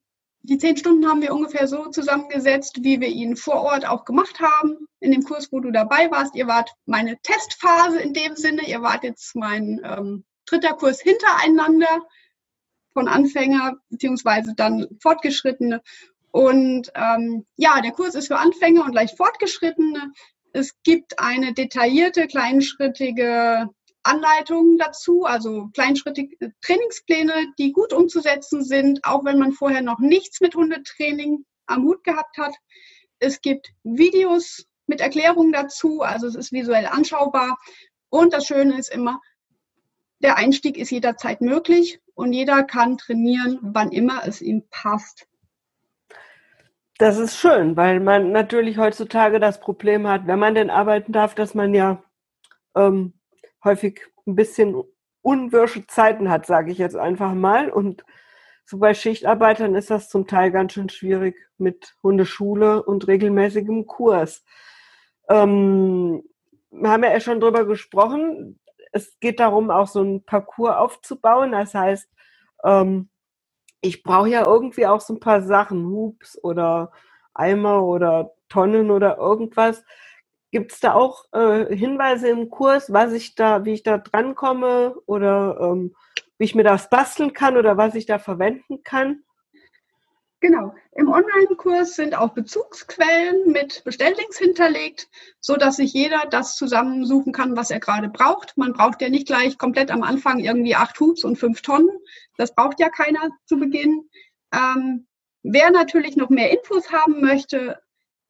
die 0.46 0.58
zehn 0.58 0.76
Stunden 0.76 1.08
haben 1.08 1.22
wir 1.22 1.34
ungefähr 1.34 1.66
so 1.66 1.90
zusammengesetzt, 1.90 2.82
wie 2.82 3.00
wir 3.00 3.08
ihn 3.08 3.36
vor 3.36 3.62
Ort 3.62 3.86
auch 3.86 4.04
gemacht 4.04 4.40
haben. 4.40 4.86
In 5.00 5.10
dem 5.10 5.24
Kurs, 5.24 5.52
wo 5.52 5.60
du 5.60 5.70
dabei 5.70 6.10
warst. 6.10 6.34
Ihr 6.34 6.46
wart 6.46 6.70
meine 6.86 7.18
Testphase 7.22 7.98
in 7.98 8.14
dem 8.14 8.36
Sinne. 8.36 8.66
Ihr 8.66 8.80
wart 8.80 9.04
jetzt 9.04 9.34
mein 9.34 9.80
ähm, 9.84 10.24
dritter 10.46 10.74
Kurs 10.74 11.00
hintereinander 11.00 12.06
von 12.92 13.08
Anfänger 13.08 13.76
beziehungsweise 13.90 14.54
dann 14.54 14.86
Fortgeschrittene. 15.00 15.82
Und 16.30 16.92
ähm, 16.94 17.44
ja, 17.56 17.80
der 17.80 17.92
Kurs 17.92 18.14
ist 18.14 18.28
für 18.28 18.38
Anfänger 18.38 18.84
und 18.84 18.94
leicht 18.94 19.16
Fortgeschrittene. 19.16 20.12
Es 20.52 20.74
gibt 20.84 21.18
eine 21.18 21.52
detaillierte, 21.54 22.26
kleinschrittige 22.28 23.68
Anleitungen 24.06 24.78
dazu, 24.78 25.24
also 25.24 25.68
kleinschrittige 25.74 26.52
Trainingspläne, 26.62 27.32
die 27.58 27.72
gut 27.72 27.92
umzusetzen 27.92 28.64
sind, 28.64 29.04
auch 29.04 29.24
wenn 29.24 29.38
man 29.38 29.52
vorher 29.52 29.82
noch 29.82 29.98
nichts 29.98 30.40
mit 30.40 30.54
Hundetraining 30.54 31.44
am 31.66 31.84
Hut 31.84 32.04
gehabt 32.04 32.38
hat. 32.38 32.54
Es 33.18 33.40
gibt 33.40 33.68
Videos 33.82 34.66
mit 34.86 35.00
Erklärungen 35.00 35.52
dazu, 35.52 36.02
also 36.02 36.26
es 36.26 36.34
ist 36.34 36.52
visuell 36.52 36.86
anschaubar. 36.86 37.58
Und 38.08 38.32
das 38.32 38.46
Schöne 38.46 38.78
ist 38.78 38.92
immer, 38.92 39.20
der 40.20 40.36
Einstieg 40.36 40.78
ist 40.78 40.90
jederzeit 40.90 41.40
möglich 41.40 42.00
und 42.14 42.32
jeder 42.32 42.62
kann 42.62 42.98
trainieren, 42.98 43.58
wann 43.62 43.90
immer 43.90 44.22
es 44.26 44.40
ihm 44.40 44.64
passt. 44.70 45.26
Das 46.98 47.18
ist 47.18 47.36
schön, 47.36 47.76
weil 47.76 48.00
man 48.00 48.32
natürlich 48.32 48.78
heutzutage 48.78 49.38
das 49.38 49.60
Problem 49.60 50.08
hat, 50.08 50.26
wenn 50.26 50.38
man 50.38 50.54
denn 50.54 50.70
arbeiten 50.70 51.12
darf, 51.12 51.34
dass 51.34 51.54
man 51.54 51.74
ja 51.74 52.02
ähm, 52.74 53.12
häufig 53.66 54.00
ein 54.26 54.34
bisschen 54.34 54.82
unwirsche 55.20 55.86
Zeiten 55.86 56.30
hat, 56.30 56.46
sage 56.46 56.72
ich 56.72 56.78
jetzt 56.78 56.96
einfach 56.96 57.34
mal. 57.34 57.68
Und 57.68 58.04
so 58.64 58.78
bei 58.78 58.94
Schichtarbeitern 58.94 59.74
ist 59.74 59.90
das 59.90 60.08
zum 60.08 60.26
Teil 60.26 60.50
ganz 60.50 60.72
schön 60.72 60.88
schwierig 60.88 61.36
mit 61.58 61.94
Hundeschule 62.02 62.82
und 62.82 63.06
regelmäßigem 63.06 63.86
Kurs. 63.86 64.44
Ähm, 65.28 66.22
wir 66.70 66.90
haben 66.90 67.04
ja 67.04 67.20
schon 67.20 67.40
drüber 67.40 67.64
gesprochen. 67.64 68.58
Es 68.92 69.18
geht 69.20 69.40
darum, 69.40 69.70
auch 69.70 69.86
so 69.86 70.02
ein 70.02 70.24
Parcours 70.24 70.76
aufzubauen. 70.76 71.52
Das 71.52 71.74
heißt, 71.74 72.08
ähm, 72.64 73.08
ich 73.80 74.02
brauche 74.02 74.28
ja 74.28 74.46
irgendwie 74.46 74.86
auch 74.86 75.00
so 75.00 75.14
ein 75.14 75.20
paar 75.20 75.42
Sachen, 75.42 75.86
Hoops 75.86 76.42
oder 76.42 76.92
Eimer 77.34 77.84
oder 77.84 78.32
Tonnen 78.48 78.90
oder 78.90 79.18
irgendwas, 79.18 79.84
Gibt 80.56 80.72
es 80.72 80.80
da 80.80 80.94
auch 80.94 81.26
äh, 81.32 81.76
Hinweise 81.76 82.30
im 82.30 82.48
Kurs, 82.48 82.90
was 82.90 83.12
ich 83.12 83.34
da, 83.34 83.66
wie 83.66 83.74
ich 83.74 83.82
da 83.82 83.98
drankomme 83.98 84.94
oder 85.04 85.58
ähm, 85.60 85.94
wie 86.38 86.46
ich 86.46 86.54
mir 86.54 86.64
das 86.64 86.88
basteln 86.88 87.34
kann 87.34 87.58
oder 87.58 87.76
was 87.76 87.94
ich 87.94 88.06
da 88.06 88.18
verwenden 88.18 88.82
kann? 88.82 89.22
Genau. 90.40 90.74
Im 90.92 91.08
Online-Kurs 91.12 91.96
sind 91.96 92.16
auch 92.16 92.30
Bezugsquellen 92.30 93.52
mit 93.52 93.84
Bestelllinks 93.84 94.38
hinterlegt, 94.38 95.10
so 95.40 95.56
dass 95.56 95.76
sich 95.76 95.92
jeder 95.92 96.22
das 96.30 96.56
zusammensuchen 96.56 97.34
kann, 97.34 97.54
was 97.54 97.70
er 97.70 97.80
gerade 97.80 98.08
braucht. 98.08 98.56
Man 98.56 98.72
braucht 98.72 99.02
ja 99.02 99.10
nicht 99.10 99.26
gleich 99.26 99.58
komplett 99.58 99.90
am 99.90 100.02
Anfang 100.02 100.38
irgendwie 100.38 100.74
acht 100.74 100.98
Hubs 100.98 101.22
und 101.22 101.36
fünf 101.36 101.60
Tonnen. 101.60 101.90
Das 102.38 102.54
braucht 102.54 102.80
ja 102.80 102.88
keiner 102.88 103.28
zu 103.44 103.58
Beginn. 103.58 104.08
Ähm, 104.54 105.06
wer 105.42 105.70
natürlich 105.70 106.16
noch 106.16 106.30
mehr 106.30 106.50
Infos 106.50 106.90
haben 106.90 107.20
möchte, 107.20 107.78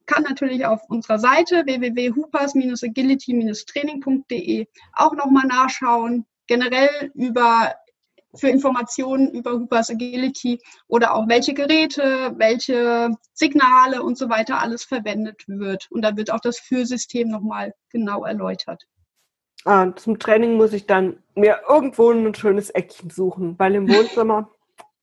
kann 0.06 0.22
natürlich 0.22 0.64
auf 0.66 0.82
unserer 0.88 1.18
Seite 1.18 1.66
www.hoopers-agility-training.de 1.66 4.66
auch 4.92 5.14
nochmal 5.14 5.46
nachschauen, 5.46 6.24
generell 6.46 7.10
über 7.14 7.74
für 8.36 8.48
Informationen 8.48 9.32
über 9.32 9.52
Hoopers 9.52 9.90
Agility 9.90 10.60
oder 10.88 11.14
auch 11.14 11.28
welche 11.28 11.54
Geräte, 11.54 12.34
welche 12.36 13.10
Signale 13.32 14.02
und 14.02 14.18
so 14.18 14.28
weiter 14.28 14.60
alles 14.60 14.84
verwendet 14.84 15.44
wird. 15.46 15.88
Und 15.90 16.02
da 16.02 16.16
wird 16.16 16.30
auch 16.30 16.40
das 16.40 16.58
Führsystem 16.58 17.28
nochmal 17.28 17.74
genau 17.90 18.24
erläutert. 18.24 18.84
Ah, 19.64 19.92
zum 19.96 20.18
Training 20.18 20.56
muss 20.56 20.72
ich 20.72 20.86
dann 20.86 21.22
mir 21.34 21.60
irgendwo 21.68 22.10
ein 22.10 22.34
schönes 22.34 22.70
Eckchen 22.70 23.10
suchen, 23.10 23.58
weil 23.58 23.74
im 23.74 23.88
Wohnzimmer 23.88 24.50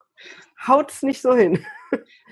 haut 0.67 0.91
es 0.91 1.03
nicht 1.03 1.21
so 1.21 1.35
hin. 1.35 1.65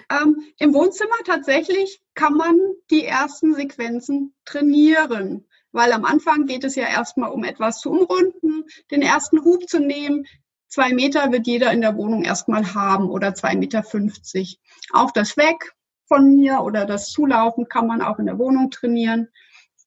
Ähm, 0.10 0.42
Im 0.58 0.74
Wohnzimmer 0.74 1.16
tatsächlich 1.26 2.02
kann 2.14 2.34
man 2.34 2.58
die 2.90 3.06
ersten 3.06 3.54
Sequenzen 3.54 4.34
trainieren, 4.46 5.46
weil 5.72 5.92
am 5.92 6.06
Anfang 6.06 6.46
geht 6.46 6.64
es 6.64 6.76
ja 6.76 6.86
erstmal 6.86 7.32
um 7.32 7.44
etwas 7.44 7.80
zu 7.80 7.92
umrunden, 7.92 8.64
den 8.90 9.02
ersten 9.02 9.44
Hub 9.44 9.70
zu 9.70 9.80
nehmen, 9.80 10.26
Zwei 10.72 10.94
Meter 10.94 11.34
wird 11.34 11.48
jeder 11.48 11.74
in 11.74 11.82
der 11.82 11.98
Wohnung 11.98 12.24
erstmal 12.24 12.74
haben 12.74 13.10
oder 13.10 13.34
zwei 13.34 13.58
Meter. 13.58 13.84
fünfzig. 13.84 14.58
Auch 14.94 15.12
das 15.12 15.36
Weg 15.36 15.74
von 16.08 16.34
mir 16.34 16.62
oder 16.62 16.86
das 16.86 17.12
Zulaufen 17.12 17.68
kann 17.68 17.88
man 17.88 18.02
auch 18.02 18.20
in 18.20 18.26
der 18.26 18.40
Wohnung 18.40 18.72
trainieren 18.72 19.28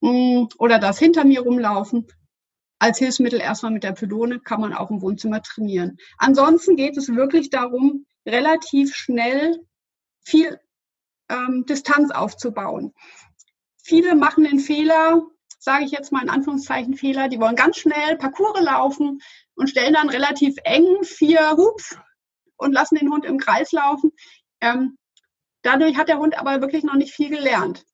mm, 0.02 0.44
oder 0.58 0.78
das 0.78 0.98
hinter 0.98 1.24
mir 1.24 1.40
rumlaufen. 1.40 2.06
Als 2.78 2.98
Hilfsmittel 2.98 3.40
erstmal 3.40 3.72
mit 3.72 3.82
der 3.82 3.92
Pylone 3.92 4.40
kann 4.40 4.60
man 4.60 4.74
auch 4.74 4.90
im 4.90 5.00
Wohnzimmer 5.00 5.40
trainieren. 5.40 5.96
Ansonsten 6.18 6.76
geht 6.76 6.98
es 6.98 7.08
wirklich 7.08 7.48
darum, 7.48 8.04
relativ 8.26 8.94
schnell 8.94 9.58
viel 10.24 10.60
ähm, 11.28 11.64
Distanz 11.66 12.10
aufzubauen. 12.10 12.94
Viele 13.82 14.14
machen 14.14 14.44
den 14.44 14.58
Fehler, 14.58 15.22
sage 15.58 15.84
ich 15.84 15.90
jetzt 15.90 16.12
mal 16.12 16.22
in 16.22 16.30
Anführungszeichen 16.30 16.96
Fehler, 16.96 17.28
die 17.28 17.40
wollen 17.40 17.56
ganz 17.56 17.76
schnell 17.76 18.16
Parcours 18.16 18.60
laufen, 18.60 19.20
und 19.54 19.70
stellen 19.70 19.94
dann 19.94 20.08
relativ 20.08 20.56
eng 20.64 21.02
vier 21.02 21.52
Hubs 21.56 21.96
und 22.56 22.72
lassen 22.72 22.96
den 22.96 23.10
Hund 23.10 23.24
im 23.24 23.38
Kreis 23.38 23.72
laufen. 23.72 24.12
Ähm, 24.60 24.96
dadurch 25.62 25.96
hat 25.96 26.08
der 26.08 26.18
Hund 26.18 26.38
aber 26.38 26.60
wirklich 26.60 26.84
noch 26.84 26.94
nicht 26.94 27.14
viel 27.14 27.30
gelernt, 27.30 27.84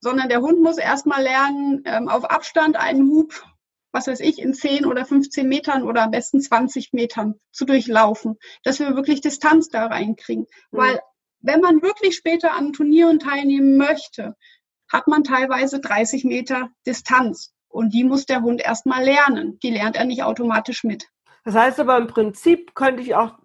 sondern 0.00 0.28
der 0.28 0.40
Hund 0.40 0.60
muss 0.60 0.78
erstmal 0.78 1.22
lernen, 1.22 1.82
ähm, 1.84 2.08
auf 2.08 2.24
Abstand 2.24 2.76
einen 2.76 3.08
Hub, 3.10 3.44
was 3.92 4.06
weiß 4.06 4.20
ich, 4.20 4.38
in 4.38 4.54
10 4.54 4.86
oder 4.86 5.04
15 5.04 5.48
Metern 5.48 5.82
oder 5.82 6.02
am 6.02 6.12
besten 6.12 6.40
20 6.40 6.92
Metern 6.92 7.34
zu 7.52 7.64
durchlaufen, 7.64 8.38
dass 8.62 8.78
wir 8.78 8.94
wirklich 8.94 9.20
Distanz 9.20 9.68
da 9.68 9.86
reinkriegen. 9.86 10.46
Mhm. 10.70 10.78
Weil 10.78 11.00
wenn 11.40 11.60
man 11.60 11.82
wirklich 11.82 12.16
später 12.16 12.52
an 12.52 12.72
Turnieren 12.72 13.18
teilnehmen 13.18 13.76
möchte, 13.76 14.36
hat 14.90 15.06
man 15.06 15.24
teilweise 15.24 15.80
30 15.80 16.24
Meter 16.24 16.68
Distanz. 16.86 17.54
Und 17.68 17.94
die 17.94 18.04
muss 18.04 18.26
der 18.26 18.42
Hund 18.42 18.60
erstmal 18.60 19.04
lernen. 19.04 19.58
Die 19.60 19.70
lernt 19.70 19.96
er 19.96 20.04
nicht 20.04 20.24
automatisch 20.24 20.82
mit. 20.82 21.08
Das 21.44 21.54
heißt 21.54 21.80
aber 21.80 21.96
im 21.96 22.08
Prinzip 22.08 22.74
könnte 22.74 23.02
ich 23.02 23.14
auch 23.14 23.38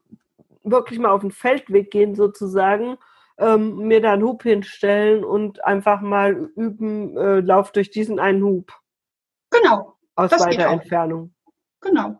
wirklich 0.63 0.99
mal 0.99 1.11
auf 1.11 1.21
den 1.21 1.31
Feldweg 1.31 1.91
gehen 1.91 2.15
sozusagen, 2.15 2.97
ähm, 3.37 3.77
mir 3.87 4.01
da 4.01 4.13
einen 4.13 4.23
Hub 4.23 4.43
hinstellen 4.43 5.23
und 5.23 5.63
einfach 5.63 6.01
mal 6.01 6.33
üben, 6.55 7.15
äh, 7.17 7.39
lauf 7.41 7.71
durch 7.71 7.91
diesen 7.91 8.19
einen 8.19 8.43
Hub. 8.43 8.73
Genau. 9.51 9.95
Aus 10.15 10.31
weiter 10.31 10.67
Entfernung. 10.67 11.33
Genau. 11.81 12.19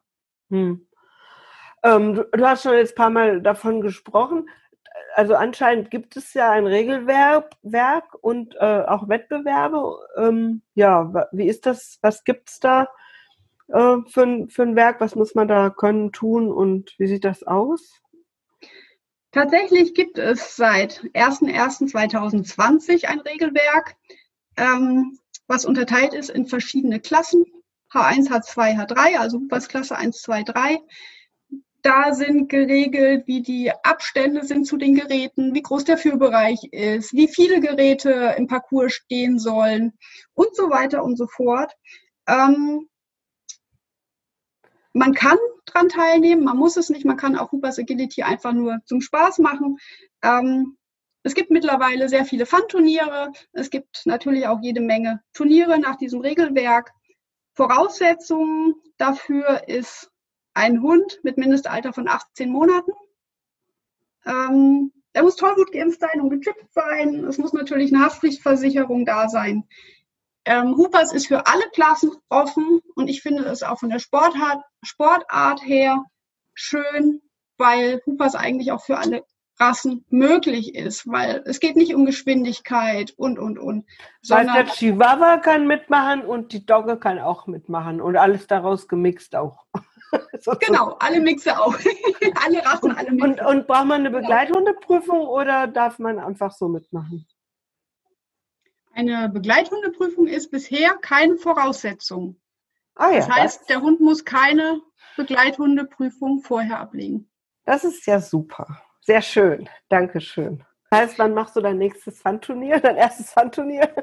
Hm. 0.49 0.87
Ähm, 1.83 2.15
du, 2.15 2.23
du, 2.31 2.45
hast 2.45 2.63
schon 2.63 2.73
jetzt 2.73 2.93
ein 2.93 2.95
paar 2.95 3.09
Mal 3.09 3.41
davon 3.41 3.81
gesprochen 3.81 4.49
also 5.15 5.35
anscheinend 5.35 5.91
gibt 5.91 6.17
es 6.17 6.33
ja 6.33 6.51
ein 6.51 6.67
Regelwerk 6.67 7.51
Werk 7.63 8.15
und 8.21 8.55
äh, 8.55 8.83
auch 8.85 9.07
Wettbewerbe. 9.07 9.97
Ähm, 10.17 10.61
ja, 10.73 11.27
wie 11.31 11.47
ist 11.47 11.65
das? 11.65 11.99
Was 12.01 12.25
gibt 12.25 12.49
es 12.49 12.59
da 12.59 12.89
äh, 13.69 13.97
für, 14.07 14.47
für 14.49 14.63
ein 14.63 14.75
Werk? 14.75 14.99
Was 14.99 15.15
muss 15.15 15.33
man 15.33 15.47
da 15.47 15.69
können, 15.69 16.11
tun 16.11 16.51
und 16.51 16.93
wie 16.97 17.07
sieht 17.07 17.23
das 17.23 17.43
aus? 17.43 18.01
Tatsächlich 19.31 19.93
gibt 19.93 20.17
es 20.17 20.57
seit 20.57 21.01
01.01.2020 21.13 23.05
ein 23.05 23.21
Regelwerk, 23.21 23.95
ähm, 24.57 25.17
was 25.47 25.65
unterteilt 25.65 26.13
ist 26.13 26.29
in 26.29 26.45
verschiedene 26.45 26.99
Klassen. 26.99 27.45
H1, 27.91 28.29
H2, 28.29 28.77
H3, 28.77 29.17
also 29.17 29.39
was 29.49 29.69
Klasse 29.69 29.95
1, 29.95 30.21
2, 30.21 30.43
3. 30.43 30.79
Da 31.85 32.15
sind 32.15 32.49
geregelt, 32.49 33.27
wie 33.27 33.43
die 33.43 33.71
Abstände 33.83 34.43
sind 34.43 34.65
zu 34.65 34.75
den 34.75 34.95
Geräten, 34.95 35.53
wie 35.53 35.61
groß 35.61 35.83
der 35.83 35.99
Führbereich 35.99 36.63
ist, 36.71 37.13
wie 37.13 37.27
viele 37.27 37.59
Geräte 37.59 38.33
im 38.39 38.47
Parcours 38.47 38.91
stehen 38.91 39.37
sollen 39.37 39.93
und 40.33 40.55
so 40.55 40.71
weiter 40.71 41.03
und 41.03 41.15
so 41.15 41.27
fort. 41.27 41.71
Ähm, 42.27 42.89
man 44.93 45.13
kann 45.13 45.37
dran 45.67 45.87
teilnehmen, 45.87 46.43
man 46.43 46.57
muss 46.57 46.75
es 46.75 46.89
nicht, 46.89 47.05
man 47.05 47.17
kann 47.17 47.35
auch 47.35 47.51
Hoopers 47.51 47.77
Agility 47.77 48.23
einfach 48.23 48.53
nur 48.53 48.79
zum 48.85 48.99
Spaß 48.99 49.37
machen. 49.37 49.77
Ähm, 50.23 50.77
es 51.21 51.35
gibt 51.35 51.51
mittlerweile 51.51 52.09
sehr 52.09 52.25
viele 52.25 52.47
Fun-Turniere. 52.47 53.31
Es 53.51 53.69
gibt 53.69 54.01
natürlich 54.05 54.47
auch 54.47 54.59
jede 54.59 54.81
Menge 54.81 55.21
Turniere 55.33 55.77
nach 55.77 55.97
diesem 55.97 56.21
Regelwerk. 56.21 56.89
Voraussetzungen 57.53 58.73
dafür 58.97 59.67
ist 59.67 60.09
ein 60.55 60.81
Hund 60.81 61.19
mit 61.21 61.37
Mindestalter 61.37 61.93
von 61.93 62.07
18 62.07 62.49
Monaten. 62.49 62.91
Ähm, 64.25 64.91
er 65.13 65.23
muss 65.23 65.35
tollgut 65.35 65.71
geimpft 65.71 65.99
sein 65.99 66.19
und 66.19 66.29
gechippt 66.29 66.73
sein. 66.73 67.23
Es 67.25 67.37
muss 67.37 67.53
natürlich 67.53 67.93
eine 67.93 68.03
Haftpflichtversicherung 68.03 69.05
da 69.05 69.29
sein. 69.29 69.65
Ähm, 70.45 70.75
Hoopers 70.77 71.13
ist 71.13 71.27
für 71.27 71.45
alle 71.47 71.69
Klassen 71.73 72.11
offen 72.29 72.81
und 72.95 73.07
ich 73.07 73.21
finde 73.21 73.43
es 73.45 73.63
auch 73.63 73.79
von 73.79 73.89
der 73.89 73.99
Sportart, 73.99 74.63
Sportart 74.83 75.63
her 75.65 76.03
schön, 76.53 77.21
weil 77.57 78.01
Hoopers 78.05 78.35
eigentlich 78.35 78.71
auch 78.71 78.83
für 78.83 78.97
alle 78.97 79.23
Rassen 79.59 80.05
möglich 80.09 80.75
ist, 80.75 81.07
weil 81.07 81.41
es 81.45 81.59
geht 81.59 81.77
nicht 81.77 81.95
um 81.95 82.05
Geschwindigkeit 82.05 83.13
und, 83.17 83.39
und, 83.39 83.57
und. 83.57 83.85
Sondern 84.21 84.55
der 84.55 84.65
Chihuahua 84.65 85.37
kann 85.37 85.65
mitmachen 85.65 86.21
und 86.21 86.51
die 86.51 86.65
Dogge 86.65 86.97
kann 86.97 87.19
auch 87.19 87.47
mitmachen 87.47 88.01
und 88.01 88.17
alles 88.17 88.47
daraus 88.47 88.87
gemixt 88.87 89.35
auch. 89.35 89.65
genau, 90.59 90.95
alle 90.99 91.19
Mixe 91.19 91.57
auch. 91.59 91.75
alle 92.45 92.65
Rassen, 92.65 92.91
alle 92.91 93.11
Mixe. 93.11 93.25
Und, 93.25 93.41
und 93.41 93.67
braucht 93.67 93.85
man 93.85 94.01
eine 94.05 94.11
Begleithundeprüfung 94.11 95.27
oder 95.27 95.67
darf 95.67 95.99
man 95.99 96.19
einfach 96.19 96.51
so 96.51 96.67
mitmachen? 96.67 97.27
Eine 98.93 99.29
Begleithundeprüfung 99.29 100.27
ist 100.27 100.51
bisher 100.51 100.95
keine 101.01 101.37
Voraussetzung. 101.37 102.39
Ah, 102.95 103.09
ja, 103.09 103.17
das 103.17 103.29
heißt, 103.29 103.59
das 103.61 103.67
der 103.67 103.81
Hund 103.81 103.99
muss 103.99 104.23
keine 104.23 104.81
Begleithundeprüfung 105.17 106.41
vorher 106.41 106.79
ablegen. 106.79 107.29
Das 107.65 107.83
ist 107.83 108.05
ja 108.05 108.21
super. 108.21 108.81
Sehr 109.01 109.21
schön. 109.21 109.69
Dankeschön. 109.89 110.63
Das 110.89 111.01
heißt, 111.01 111.19
wann 111.19 111.33
machst 111.33 111.55
du 111.55 111.61
dein 111.61 111.77
nächstes 111.77 112.21
Fun-Turnier, 112.21 112.79
dein 112.79 112.95
erstes 112.95 113.31
Fun-Turnier? 113.31 113.93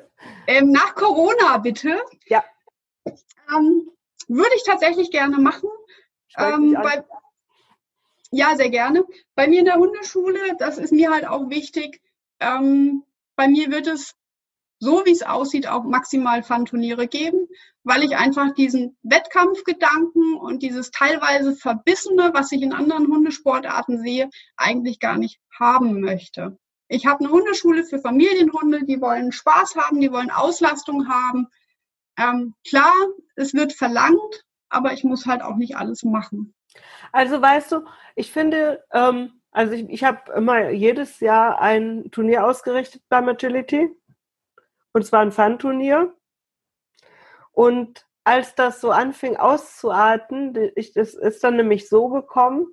Ähm, 0.47 0.71
nach 0.71 0.95
Corona, 0.95 1.59
bitte. 1.59 2.01
Ja. 2.27 2.45
Ähm, 3.07 3.91
würde 4.29 4.51
ich 4.57 4.65
tatsächlich 4.65 5.11
gerne 5.11 5.39
machen. 5.39 5.69
Ähm, 6.37 6.77
bei, 6.83 7.05
ja, 8.31 8.57
sehr 8.57 8.71
gerne. 8.71 9.05
Bei 9.35 9.47
mir 9.47 9.61
in 9.61 9.67
der 9.67 9.77
Hundeschule, 9.77 10.57
das 10.59 10.79
ist 10.79 10.93
mir 10.93 11.11
halt 11.11 11.27
auch 11.27 11.51
wichtig. 11.51 12.01
Ähm, 12.41 13.05
bei 13.37 13.49
mir 13.49 13.71
wird 13.71 13.87
es, 13.87 14.15
so 14.79 15.05
wie 15.05 15.13
es 15.13 15.23
aussieht, 15.23 15.69
auch 15.69 15.85
maximal 15.85 16.43
Fun-Turniere 16.43 17.07
geben, 17.09 17.47
weil 17.85 18.03
ich 18.03 18.17
einfach 18.17 18.55
diesen 18.55 18.97
Wettkampfgedanken 19.03 20.37
und 20.37 20.63
dieses 20.63 20.91
teilweise 20.91 21.55
Verbissene, 21.55 22.31
was 22.33 22.53
ich 22.53 22.63
in 22.63 22.73
anderen 22.73 23.07
Hundesportarten 23.07 24.03
sehe, 24.03 24.31
eigentlich 24.57 24.99
gar 24.99 25.19
nicht 25.19 25.39
haben 25.59 26.01
möchte. 26.01 26.59
Ich 26.89 27.07
habe 27.07 27.21
eine 27.21 27.33
Hundeschule 27.33 27.85
für 27.85 27.99
Familienhunde, 27.99 28.85
die 28.85 29.01
wollen 29.01 29.33
Spaß 29.33 29.77
haben, 29.77 30.01
die 30.01 30.13
wollen 30.13 30.31
Auslastung 30.31 31.09
haben. 31.09 31.49
Ähm, 32.19 32.55
klar, 32.67 32.93
es 33.35 33.55
wird 33.55 33.73
verlangt, 33.73 34.45
aber 34.73 34.93
ich 34.93 35.05
muss 35.05 35.27
halt 35.27 35.43
auch 35.43 35.57
nicht 35.57 35.77
alles 35.77 36.03
machen. 36.03 36.55
Also 37.13 37.41
weißt 37.41 37.73
du, 37.73 37.85
ich 38.17 38.33
finde, 38.33 38.83
ähm, 38.93 39.41
also 39.51 39.75
ich, 39.75 39.89
ich 39.91 40.05
habe 40.05 40.33
immer 40.33 40.71
jedes 40.71 41.21
Jahr 41.21 41.61
ein 41.61 42.11
Turnier 42.11 42.47
ausgerichtet 42.47 43.03
bei 43.09 43.21
Matility. 43.21 43.91
Und 44.95 45.07
zwar 45.07 45.21
ein 45.21 45.33
Fun-Turnier. 45.33 46.15
Und 47.53 48.07
als 48.25 48.55
das 48.55 48.81
so 48.81 48.91
anfing 48.91 49.37
auszuarten, 49.37 50.71
ich, 50.75 50.93
das 50.93 51.15
ist 51.15 51.45
dann 51.45 51.57
nämlich 51.57 51.89
so 51.89 52.09
gekommen, 52.09 52.67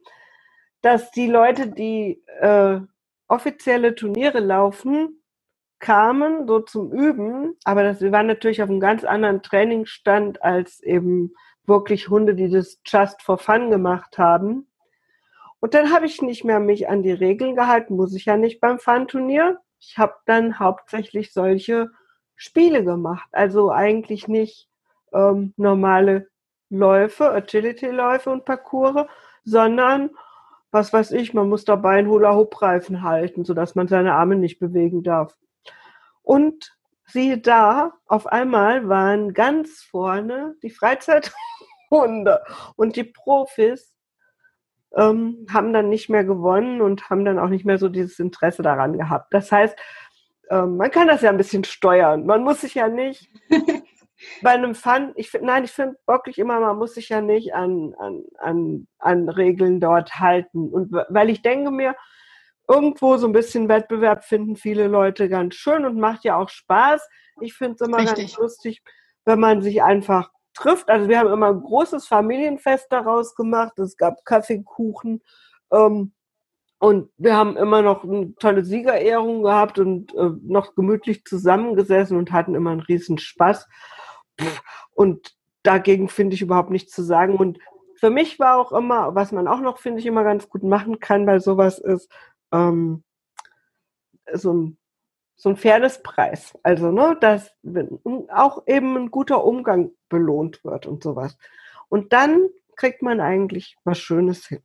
dass 0.81 1.12
die 1.12 1.27
Leute, 1.27 1.67
die 1.67 2.23
äh, 2.39 2.79
offizielle 3.27 3.95
Turniere 3.95 4.39
laufen, 4.39 5.21
kamen 5.79 6.47
so 6.47 6.59
zum 6.59 6.91
Üben, 6.91 7.55
aber 7.63 7.83
das, 7.83 8.01
wir 8.01 8.12
waren 8.12 8.27
natürlich 8.27 8.62
auf 8.62 8.69
einem 8.69 8.81
ganz 8.81 9.03
anderen 9.03 9.41
Trainingsstand 9.41 10.43
als 10.43 10.81
eben 10.81 11.33
wirklich 11.69 12.10
Hunde, 12.10 12.36
die 12.36 12.49
das 12.49 12.82
just 12.86 13.21
for 13.21 13.38
fun 13.38 13.71
gemacht 13.71 14.17
haben. 14.17 14.67
Und 15.62 15.73
dann 15.73 15.91
habe 15.93 16.05
ich 16.05 16.21
nicht 16.21 16.43
mehr 16.43 16.60
mich 16.60 16.89
an 16.89 17.03
die 17.03 17.12
Regeln 17.12 17.55
gehalten, 17.55 17.95
muss 17.95 18.13
ich 18.13 18.25
ja 18.25 18.38
nicht 18.38 18.60
beim 18.60 18.79
Fun-Turnier. 18.79 19.60
Ich 19.79 19.97
habe 19.97 20.15
dann 20.25 20.60
hauptsächlich 20.60 21.34
solche 21.34 21.89
Spiele 22.36 22.84
gemacht, 22.84 23.29
also 23.32 23.71
eigentlich 23.71 24.27
nicht 24.27 24.69
ähm, 25.13 25.53
normale 25.58 26.29
Läufe, 26.69 27.32
Agility-Läufe 27.32 28.29
und 28.29 28.45
Parcours, 28.45 29.08
sondern 29.43 30.12
was 30.71 30.93
weiß 30.93 31.12
ich, 31.12 31.34
man 31.34 31.49
muss 31.49 31.65
dabei 31.65 31.97
einen 31.97 32.10
Hula-Hoop-Reifen 32.10 33.01
halten, 33.01 33.43
sodass 33.43 33.75
man 33.75 33.88
seine 33.88 34.13
Arme 34.13 34.36
nicht 34.36 34.60
bewegen 34.60 35.03
darf. 35.03 35.36
Und 36.21 36.77
siehe 37.05 37.39
da, 37.39 37.93
auf 38.05 38.27
einmal 38.27 38.88
waren 38.88 39.34
ganz 39.34 39.82
vorne 39.82 40.55
die 40.62 40.69
Freizeithunde 41.89 42.41
und 42.75 42.95
die 42.95 43.04
Profis 43.04 43.93
ähm, 44.95 45.45
haben 45.52 45.73
dann 45.73 45.89
nicht 45.89 46.10
mehr 46.10 46.23
gewonnen 46.23 46.82
und 46.82 47.10
haben 47.10 47.25
dann 47.25 47.39
auch 47.39 47.49
nicht 47.49 47.65
mehr 47.65 47.78
so 47.78 47.89
dieses 47.89 48.19
Interesse 48.19 48.63
daran 48.63 48.97
gehabt. 48.97 49.34
Das 49.34 49.52
heißt, 49.52 49.78
ähm, 50.49 50.78
man 50.78 50.89
kann 50.89 51.08
das 51.08 51.21
ja 51.21 51.30
ein 51.30 51.38
bisschen 51.38 51.63
steuern. 51.63 52.25
Man 52.25 52.43
muss 52.43 52.62
sich 52.62 52.75
ja 52.75 52.88
nicht 52.88 53.30
bei 54.41 54.52
einem 54.52 54.73
Fun, 54.73 55.13
ich 55.15 55.30
finde, 55.30 55.47
nein, 55.47 55.63
ich 55.63 55.71
finde 55.71 55.97
wirklich 56.08 56.39
immer, 56.39 56.60
man 56.60 56.78
muss 56.78 56.95
sich 56.95 57.10
ja 57.10 57.21
nicht 57.21 57.54
an, 57.54 57.93
an, 57.99 58.23
an, 58.39 58.88
an 58.97 59.30
Regeln 59.30 59.80
dort 59.80 60.19
halten. 60.19 60.69
Und 60.69 60.91
weil 60.91 61.30
ich 61.30 61.43
denke 61.43 61.69
mir, 61.69 61.95
irgendwo 62.67 63.17
so 63.17 63.28
ein 63.28 63.34
bisschen 63.34 63.69
Wettbewerb 63.69 64.23
finden 64.23 64.56
viele 64.56 64.88
Leute 64.88 65.30
ganz 65.30 65.56
schön 65.56 65.86
und 65.86 65.97
macht 65.97 66.23
ja 66.23 66.36
auch 66.36 66.49
Spaß. 66.49 67.08
Ich 67.41 67.54
finde 67.54 67.75
es 67.75 67.88
immer 67.88 67.99
Richtig. 67.99 68.17
ganz 68.17 68.38
lustig, 68.38 68.82
wenn 69.25 69.39
man 69.39 69.62
sich 69.62 69.84
einfach 69.84 70.32
trifft. 70.60 70.89
Also 70.89 71.08
wir 71.08 71.19
haben 71.19 71.32
immer 71.32 71.48
ein 71.48 71.62
großes 71.62 72.08
Familienfest 72.08 72.91
daraus 72.91 73.36
gemacht. 73.36 73.80
Es 73.80 73.98
gab 73.98 74.26
Kaffeekuchen. 74.26 75.22
Ähm, 75.72 76.13
und 76.80 77.12
wir 77.17 77.36
haben 77.36 77.58
immer 77.58 77.82
noch 77.82 78.04
eine 78.04 78.34
tolle 78.36 78.63
Siegerehrung 78.63 79.43
gehabt 79.43 79.80
und 79.80 80.13
äh, 80.15 80.32
noch 80.43 80.76
gemütlich 80.76 81.26
zusammengesessen 81.26 82.17
und 82.17 82.32
hatten 82.32 82.56
immer 82.56 82.72
einen 82.72 82.80
riesen 82.80 83.17
Spaß. 83.17 83.67
Und 84.91 85.36
dagegen 85.63 86.08
finde 86.08 86.36
ich 86.36 86.41
überhaupt 86.41 86.69
nichts 86.69 86.93
zu 86.93 87.04
sagen. 87.04 87.36
Und 87.36 87.60
für 87.95 88.10
mich 88.10 88.39
war 88.39 88.58
auch 88.58 88.72
immer, 88.72 89.13
was 89.13 89.34
man 89.34 89.48
auch 89.48 89.60
noch, 89.60 89.80
finde 89.80 90.00
ich, 90.00 90.06
immer 90.06 90.24
ganz 90.24 90.48
gut 90.48 90.63
machen 90.63 91.00
kann 91.00 91.26
bei 91.26 91.39
sowas 91.39 91.80
ist, 91.80 92.10
ähm, 92.54 93.04
so 94.34 94.54
ein 94.54 94.79
so 95.39 95.49
ein 95.49 95.56
Fairnesspreis. 95.56 96.54
Also, 96.63 96.91
ne, 96.91 97.17
dass 97.19 97.52
auch 98.30 98.67
eben 98.67 98.97
ein 98.97 99.10
guter 99.10 99.43
Umgang 99.45 99.91
belohnt 100.10 100.63
wird 100.65 100.86
und 100.86 101.02
sowas. 101.02 101.38
Und 101.88 102.12
dann 102.12 102.49
kriegt 102.75 103.02
man 103.02 103.21
eigentlich 103.21 103.78
was 103.86 103.99
Schönes 103.99 104.45
hin. 104.47 104.62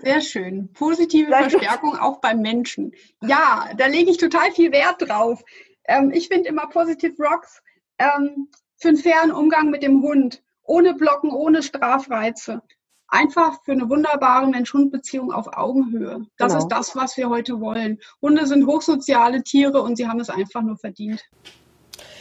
Sehr 0.00 0.20
schön. 0.20 0.72
Positive 0.72 1.30
Verstärkung 1.30 1.96
auch 1.96 2.20
beim 2.20 2.40
Menschen. 2.40 2.92
Ja, 3.22 3.70
da 3.76 3.86
lege 3.86 4.10
ich 4.10 4.16
total 4.16 4.50
viel 4.52 4.72
Wert 4.72 5.08
drauf. 5.08 5.44
Ähm, 5.84 6.10
ich 6.12 6.28
finde 6.28 6.48
immer 6.48 6.68
Positive 6.68 7.14
Rocks 7.22 7.62
ähm, 7.98 8.48
für 8.76 8.88
einen 8.88 8.96
fairen 8.96 9.32
Umgang 9.32 9.70
mit 9.70 9.82
dem 9.82 10.02
Hund. 10.02 10.42
Ohne 10.62 10.94
Blocken, 10.94 11.30
ohne 11.30 11.62
Strafreize 11.62 12.62
einfach 13.08 13.62
für 13.64 13.72
eine 13.72 13.88
wunderbare 13.88 14.46
Mensch-Hund-Beziehung 14.46 15.32
auf 15.32 15.56
Augenhöhe. 15.56 16.26
Das 16.36 16.52
genau. 16.52 16.64
ist 16.64 16.68
das, 16.68 16.96
was 16.96 17.16
wir 17.16 17.28
heute 17.28 17.60
wollen. 17.60 17.98
Hunde 18.22 18.46
sind 18.46 18.66
hochsoziale 18.66 19.42
Tiere 19.42 19.82
und 19.82 19.96
sie 19.96 20.06
haben 20.06 20.20
es 20.20 20.30
einfach 20.30 20.62
nur 20.62 20.76
verdient. 20.76 21.24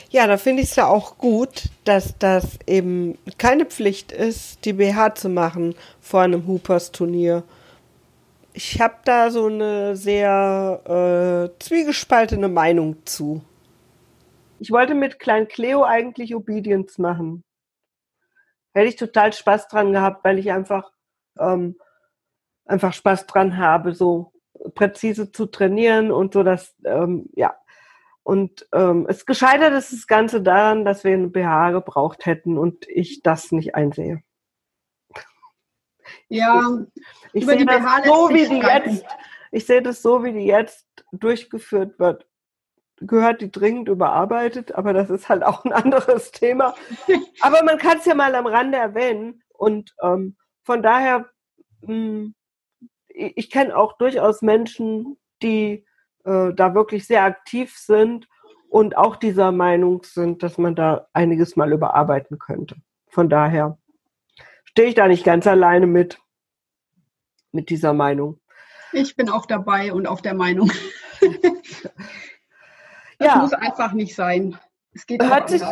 Ja, 0.09 0.25
da 0.25 0.37
finde 0.37 0.63
ich 0.63 0.69
es 0.69 0.75
ja 0.77 0.87
auch 0.87 1.17
gut, 1.17 1.65
dass 1.83 2.17
das 2.17 2.57
eben 2.65 3.17
keine 3.37 3.65
Pflicht 3.65 4.13
ist, 4.13 4.63
die 4.63 4.73
BH 4.73 5.15
zu 5.15 5.27
machen 5.27 5.75
vor 5.99 6.21
einem 6.21 6.47
Hoopers-Turnier. 6.47 7.43
Ich 8.53 8.79
habe 8.79 8.95
da 9.03 9.29
so 9.29 9.47
eine 9.47 9.97
sehr 9.97 11.51
äh, 11.53 11.63
zwiegespaltene 11.63 12.47
Meinung 12.47 12.95
zu. 13.05 13.41
Ich 14.59 14.71
wollte 14.71 14.95
mit 14.95 15.19
Klein 15.19 15.47
Cleo 15.49 15.83
eigentlich 15.83 16.33
Obedience 16.33 16.97
machen 16.97 17.43
hätte 18.77 18.89
ich 18.89 18.95
total 18.95 19.33
Spaß 19.33 19.67
dran 19.67 19.91
gehabt, 19.91 20.23
weil 20.23 20.39
ich 20.39 20.51
einfach, 20.51 20.91
ähm, 21.39 21.77
einfach 22.65 22.93
Spaß 22.93 23.27
dran 23.27 23.57
habe, 23.57 23.93
so 23.93 24.33
präzise 24.75 25.31
zu 25.31 25.45
trainieren 25.47 26.11
und 26.11 26.33
so, 26.33 26.43
dass, 26.43 26.75
ähm, 26.85 27.29
ja. 27.33 27.55
Und 28.23 28.67
ähm, 28.73 29.05
es 29.07 29.25
gescheitert 29.25 29.73
ist 29.73 29.93
das 29.93 30.05
Ganze 30.05 30.41
daran, 30.41 30.83
dass 30.83 31.03
wir 31.03 31.13
eine 31.13 31.29
BH 31.29 31.71
gebraucht 31.71 32.25
hätten 32.25 32.57
und 32.57 32.87
ich 32.89 33.21
das 33.23 33.51
nicht 33.51 33.75
einsehe. 33.75 34.21
Ja, 36.29 36.61
ich, 37.33 37.43
ich 37.43 37.45
sehe 37.45 37.65
das 37.65 37.83
so, 38.05 38.29
wie 38.29 38.47
die 38.47 38.59
jetzt, 38.59 39.05
ich 39.51 39.65
sehe 39.65 39.81
das 39.81 40.01
so, 40.01 40.23
wie 40.23 40.33
die 40.33 40.45
jetzt 40.45 40.85
durchgeführt 41.11 41.99
wird 41.99 42.27
gehört 42.99 43.41
die 43.41 43.51
dringend 43.51 43.89
überarbeitet, 43.89 44.73
aber 44.73 44.93
das 44.93 45.09
ist 45.09 45.29
halt 45.29 45.43
auch 45.43 45.65
ein 45.65 45.73
anderes 45.73 46.31
Thema. 46.31 46.75
aber 47.41 47.63
man 47.63 47.77
kann 47.77 47.97
es 47.97 48.05
ja 48.05 48.15
mal 48.15 48.33
am 48.35 48.47
Rande 48.47 48.77
erwähnen 48.77 49.43
und 49.53 49.93
ähm, 50.01 50.35
von 50.63 50.81
daher, 50.81 51.29
mh, 51.81 51.87
hm, 51.87 52.35
ich, 53.07 53.37
ich 53.37 53.49
kenne 53.49 53.75
auch 53.75 53.97
durchaus 53.97 54.41
Menschen, 54.41 55.17
die 55.41 55.85
äh, 56.25 56.53
da 56.53 56.75
wirklich 56.75 57.07
sehr 57.07 57.23
aktiv 57.23 57.75
sind 57.77 58.27
und 58.69 58.97
auch 58.97 59.15
dieser 59.15 59.51
Meinung 59.51 60.03
sind, 60.03 60.43
dass 60.43 60.57
man 60.57 60.75
da 60.75 61.07
einiges 61.13 61.55
mal 61.55 61.71
überarbeiten 61.71 62.37
könnte. 62.37 62.75
Von 63.07 63.29
daher 63.29 63.77
stehe 64.65 64.89
ich 64.89 64.95
da 64.95 65.07
nicht 65.07 65.23
ganz 65.23 65.47
alleine 65.47 65.87
mit, 65.87 66.19
mit 67.51 67.69
dieser 67.69 67.93
Meinung. 67.93 68.39
Ich 68.91 69.15
bin 69.15 69.29
auch 69.29 69.45
dabei 69.45 69.93
und 69.93 70.07
auf 70.07 70.21
der 70.21 70.33
Meinung. 70.33 70.71
Das 73.17 73.33
ja. 73.33 73.41
muss 73.41 73.53
einfach 73.53 73.93
nicht 73.93 74.15
sein. 74.15 74.57
Es 74.93 75.05
geht 75.05 75.23
Hört 75.23 75.49
sich 75.49 75.63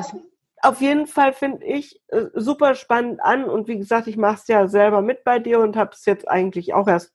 auf 0.62 0.82
jeden 0.82 1.06
Fall, 1.06 1.34
finde 1.34 1.66
ich, 1.66 2.02
äh, 2.08 2.26
super 2.34 2.76
spannend 2.76 3.22
an. 3.22 3.46
Und 3.46 3.68
wie 3.68 3.78
gesagt, 3.78 4.08
ich 4.08 4.18
mache 4.18 4.36
es 4.36 4.48
ja 4.48 4.68
selber 4.68 5.02
mit 5.02 5.24
bei 5.24 5.40
dir 5.40 5.60
und 5.60 5.76
habe 5.76 5.92
es 5.94 6.06
jetzt 6.06 6.28
eigentlich 6.28 6.74
auch 6.74 6.88
erst 6.88 7.14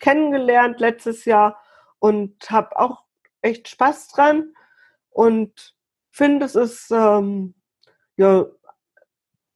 kennengelernt 0.00 0.80
letztes 0.80 1.24
Jahr 1.24 1.60
und 1.98 2.50
habe 2.50 2.78
auch 2.78 3.04
echt 3.40 3.68
Spaß 3.68 4.08
dran 4.08 4.54
und 5.10 5.74
finde, 6.10 6.46
es 6.46 6.54
ist 6.54 6.90
ähm, 6.90 7.54
ja 8.16 8.46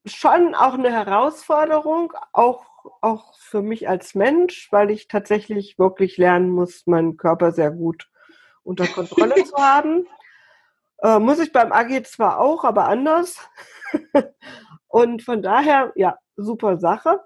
schon 0.05 0.55
auch 0.55 0.75
eine 0.75 0.93
Herausforderung, 0.93 2.12
auch, 2.33 2.67
auch 3.01 3.35
für 3.39 3.62
mich 3.62 3.89
als 3.89 4.15
Mensch, 4.15 4.71
weil 4.71 4.91
ich 4.91 5.09
tatsächlich 5.09 5.79
wirklich 5.79 6.17
lernen 6.17 6.51
muss, 6.51 6.87
meinen 6.87 7.17
Körper 7.17 7.53
sehr 7.53 7.71
gut 7.71 8.09
unter 8.62 8.87
Kontrolle 8.87 9.35
zu 9.45 9.57
haben. 9.57 10.07
Äh, 10.98 11.18
muss 11.18 11.38
ich 11.38 11.52
beim 11.52 11.72
AG 11.72 12.04
zwar 12.04 12.40
auch, 12.40 12.64
aber 12.64 12.87
anders. 12.88 13.38
und 14.88 15.22
von 15.22 15.42
daher, 15.42 15.92
ja, 15.94 16.18
super 16.37 16.78
Sache. 16.78 17.20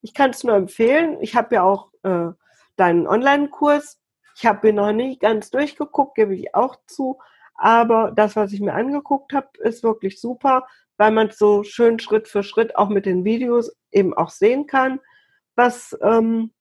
Ich 0.00 0.14
kann 0.14 0.30
es 0.30 0.44
nur 0.44 0.54
empfehlen. 0.54 1.18
Ich 1.20 1.34
habe 1.34 1.56
ja 1.56 1.62
auch 1.62 1.90
äh, 2.02 2.28
deinen 2.76 3.06
Online-Kurs. 3.06 3.98
Ich 4.36 4.46
habe 4.46 4.68
ihn 4.68 4.76
noch 4.76 4.92
nicht 4.92 5.20
ganz 5.20 5.50
durchgeguckt, 5.50 6.14
gebe 6.14 6.34
ich 6.34 6.54
auch 6.54 6.76
zu. 6.86 7.18
Aber 7.54 8.12
das, 8.12 8.36
was 8.36 8.52
ich 8.52 8.60
mir 8.60 8.74
angeguckt 8.74 9.32
habe, 9.32 9.48
ist 9.58 9.82
wirklich 9.82 10.20
super, 10.20 10.66
weil 10.96 11.10
man 11.10 11.30
so 11.30 11.64
schön 11.64 11.98
Schritt 11.98 12.28
für 12.28 12.44
Schritt 12.44 12.76
auch 12.76 12.88
mit 12.88 13.04
den 13.04 13.24
Videos 13.24 13.76
eben 13.90 14.14
auch 14.14 14.30
sehen 14.30 14.66
kann, 14.68 15.00
was 15.56 15.98
ähm, 16.02 16.52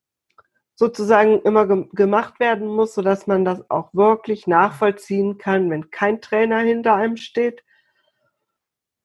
sozusagen 0.77 1.41
immer 1.41 1.67
ge 1.67 1.87
gemacht 1.93 2.39
werden 2.39 2.67
muss, 2.67 2.93
sodass 2.93 3.25
man 3.25 3.43
das 3.43 3.67
auch 3.69 3.93
wirklich 3.93 4.45
nachvollziehen 4.45 5.39
kann, 5.39 5.69
wenn 5.71 5.89
kein 5.89 6.21
Trainer 6.21 6.59
hinter 6.59 6.93
einem 6.93 7.17
steht. 7.17 7.63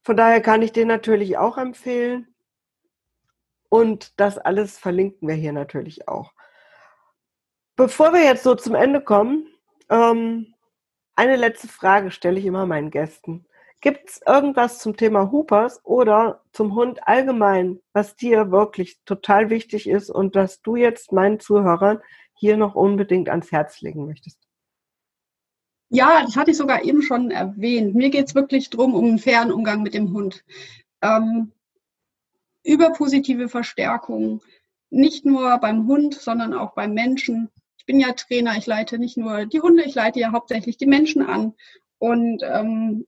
Von 0.03 0.17
daher 0.17 0.43
kann 0.43 0.61
ich 0.61 0.73
den 0.73 0.89
natürlich 0.89 1.39
auch 1.39 1.57
empfehlen. 1.57 2.29
Und 3.71 4.21
das 4.21 4.37
alles 4.37 4.79
verlinken 4.79 5.27
wir 5.27 5.35
hier 5.35 5.55
natürlich 5.55 6.09
auch. 6.09 6.33
Bevor 7.75 8.13
wir 8.13 8.23
jetzt 8.23 8.43
so 8.43 8.55
zum 8.55 8.75
Ende 8.75 9.01
kommen, 9.01 9.49
ähm, 9.89 10.55
eine 11.17 11.37
letzte 11.37 11.69
Frage 11.69 12.11
stelle 12.11 12.39
ich 12.39 12.45
immer 12.45 12.67
meinen 12.67 12.91
Gästen. 12.91 13.47
Gibt 13.83 14.11
es 14.11 14.21
irgendwas 14.25 14.79
zum 14.79 14.97
Thema 14.97 15.33
Hoopers 15.33 15.85
oder 15.85 16.41
zum 16.53 16.77
Hund 16.77 17.07
allgemein, 17.07 17.81
was 17.93 18.15
dir 18.15 18.53
wirklich 18.53 19.01
total 19.05 19.51
wichtig 19.51 19.89
ist 19.89 20.09
und 20.09 20.37
das 20.37 20.63
du 20.63 20.77
jetzt 20.77 21.11
meinen 21.11 21.41
Zuhörern 21.41 21.99
hier 22.33 22.57
noch 22.57 22.77
unbedingt 22.77 23.29
ans 23.29 23.51
Herz 23.51 23.81
legen 23.81 24.07
möchtest? 24.07 24.39
Ja, 25.89 26.23
das 26.23 26.37
hatte 26.37 26.53
ich 26.53 26.57
sogar 26.57 26.85
eben 26.85 27.03
schon 27.03 27.33
erwähnt. 27.33 27.97
Mir 27.97 28.11
geht 28.11 28.29
es 28.29 28.37
wirklich 28.37 28.71
darum, 28.71 28.95
um 28.95 29.05
einen 29.05 29.19
fairen 29.19 29.51
Umgang 29.51 29.83
mit 29.83 29.95
dem 29.95 30.13
Hund. 30.13 30.45
Ähm, 31.03 31.51
über 32.63 32.93
positive 32.93 33.49
Verstärkung, 33.49 34.43
nicht 34.91 35.27
nur 35.27 35.59
beim 35.59 35.89
Hund, 35.89 36.15
sondern 36.15 36.55
auch 36.55 36.75
beim 36.75 36.95
Menschen. 36.95 37.51
ich 37.79 37.85
bin 37.85 37.99
ja 37.99 38.13
Trainer, 38.13 38.57
ich 38.57 38.67
leite 38.67 39.01
nicht 39.01 39.17
nur 39.17 39.45
die 39.45 39.61
Hunde, 39.61 39.83
ich 39.83 39.97
leite 39.97 40.21
ja 40.21 40.31
hauptsächlich 40.31 40.77
die 40.77 40.87
Menschen 40.87 41.23
an. 41.23 41.55
Und 41.99 42.43
ähm, 42.45 43.07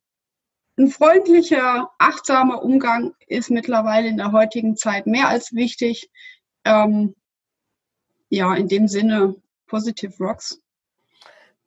ein 0.76 0.88
freundlicher, 0.88 1.90
achtsamer 1.98 2.62
Umgang 2.62 3.14
ist 3.26 3.50
mittlerweile 3.50 4.08
in 4.08 4.16
der 4.16 4.32
heutigen 4.32 4.76
Zeit 4.76 5.06
mehr 5.06 5.28
als 5.28 5.54
wichtig. 5.54 6.10
Ähm, 6.64 7.14
ja, 8.28 8.54
in 8.54 8.68
dem 8.68 8.88
Sinne, 8.88 9.36
Positive 9.66 10.12
Rocks. 10.18 10.60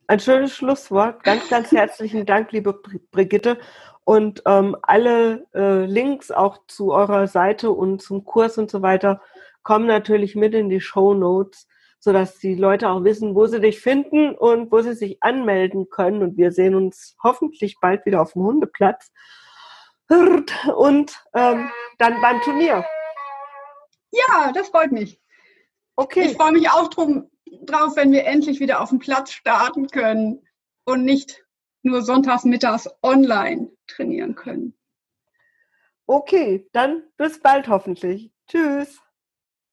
Ein 0.08 0.20
schönes 0.20 0.56
Schlusswort. 0.56 1.24
Ganz, 1.24 1.50
ganz 1.50 1.72
herzlichen 1.72 2.26
Dank, 2.26 2.52
liebe 2.52 2.74
Brigitte. 3.12 3.60
Und 4.04 4.42
ähm, 4.46 4.76
alle 4.82 5.46
äh, 5.54 5.86
Links 5.86 6.32
auch 6.32 6.60
zu 6.68 6.94
eurer 6.94 7.28
Seite 7.28 7.72
und 7.72 8.02
zum 8.02 8.24
Kurs 8.24 8.58
und 8.58 8.72
so 8.72 8.82
weiter 8.82 9.22
kommen 9.64 9.86
natürlich 9.86 10.36
mit 10.36 10.54
in 10.54 10.70
die 10.70 10.80
Show 10.80 11.14
Notes, 11.14 11.68
sodass 12.00 12.38
die 12.40 12.56
Leute 12.56 12.90
auch 12.90 13.04
wissen, 13.04 13.36
wo 13.36 13.48
sie 13.48 13.60
dich 13.60 13.80
finden 13.80 14.36
und 14.36 14.72
wo 14.72 14.82
sie 14.82 14.94
sich 14.94 15.22
anmelden 15.22 15.90
können. 15.90 16.22
Und 16.22 16.38
wir 16.38 16.52
sehen 16.52 16.76
uns 16.76 17.16
hoffentlich 17.24 17.80
bald 17.82 18.06
wieder 18.06 18.22
auf 18.22 18.34
dem 18.34 18.44
Hundeplatz 18.44 19.12
und 20.10 21.24
ähm, 21.34 21.70
dann 21.98 22.22
beim 22.22 22.42
Turnier. 22.42 22.86
Ja, 24.12 24.52
das 24.54 24.70
freut 24.70 24.92
mich. 24.92 25.20
Okay. 25.96 26.28
Ich 26.28 26.38
freue 26.38 26.54
mich 26.54 26.70
auch 26.70 26.90
drum, 26.90 27.30
drauf, 27.64 27.96
wenn 27.96 28.12
wir 28.12 28.26
endlich 28.26 28.60
wieder 28.60 28.82
auf 28.82 28.90
dem 28.90 29.00
Platz 29.00 29.32
starten 29.32 29.88
können 29.88 30.48
und 30.86 31.04
nicht 31.04 31.44
nur 31.82 32.02
sonntags 32.02 32.44
mittags 32.44 32.90
online 33.02 33.72
trainieren 33.88 34.36
können. 34.36 34.78
Okay, 36.06 36.68
dann 36.72 37.04
bis 37.18 37.40
bald 37.42 37.68
hoffentlich. 37.68 38.32
Tschüss. 38.48 39.02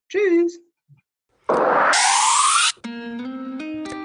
Tschüss. 0.09 0.61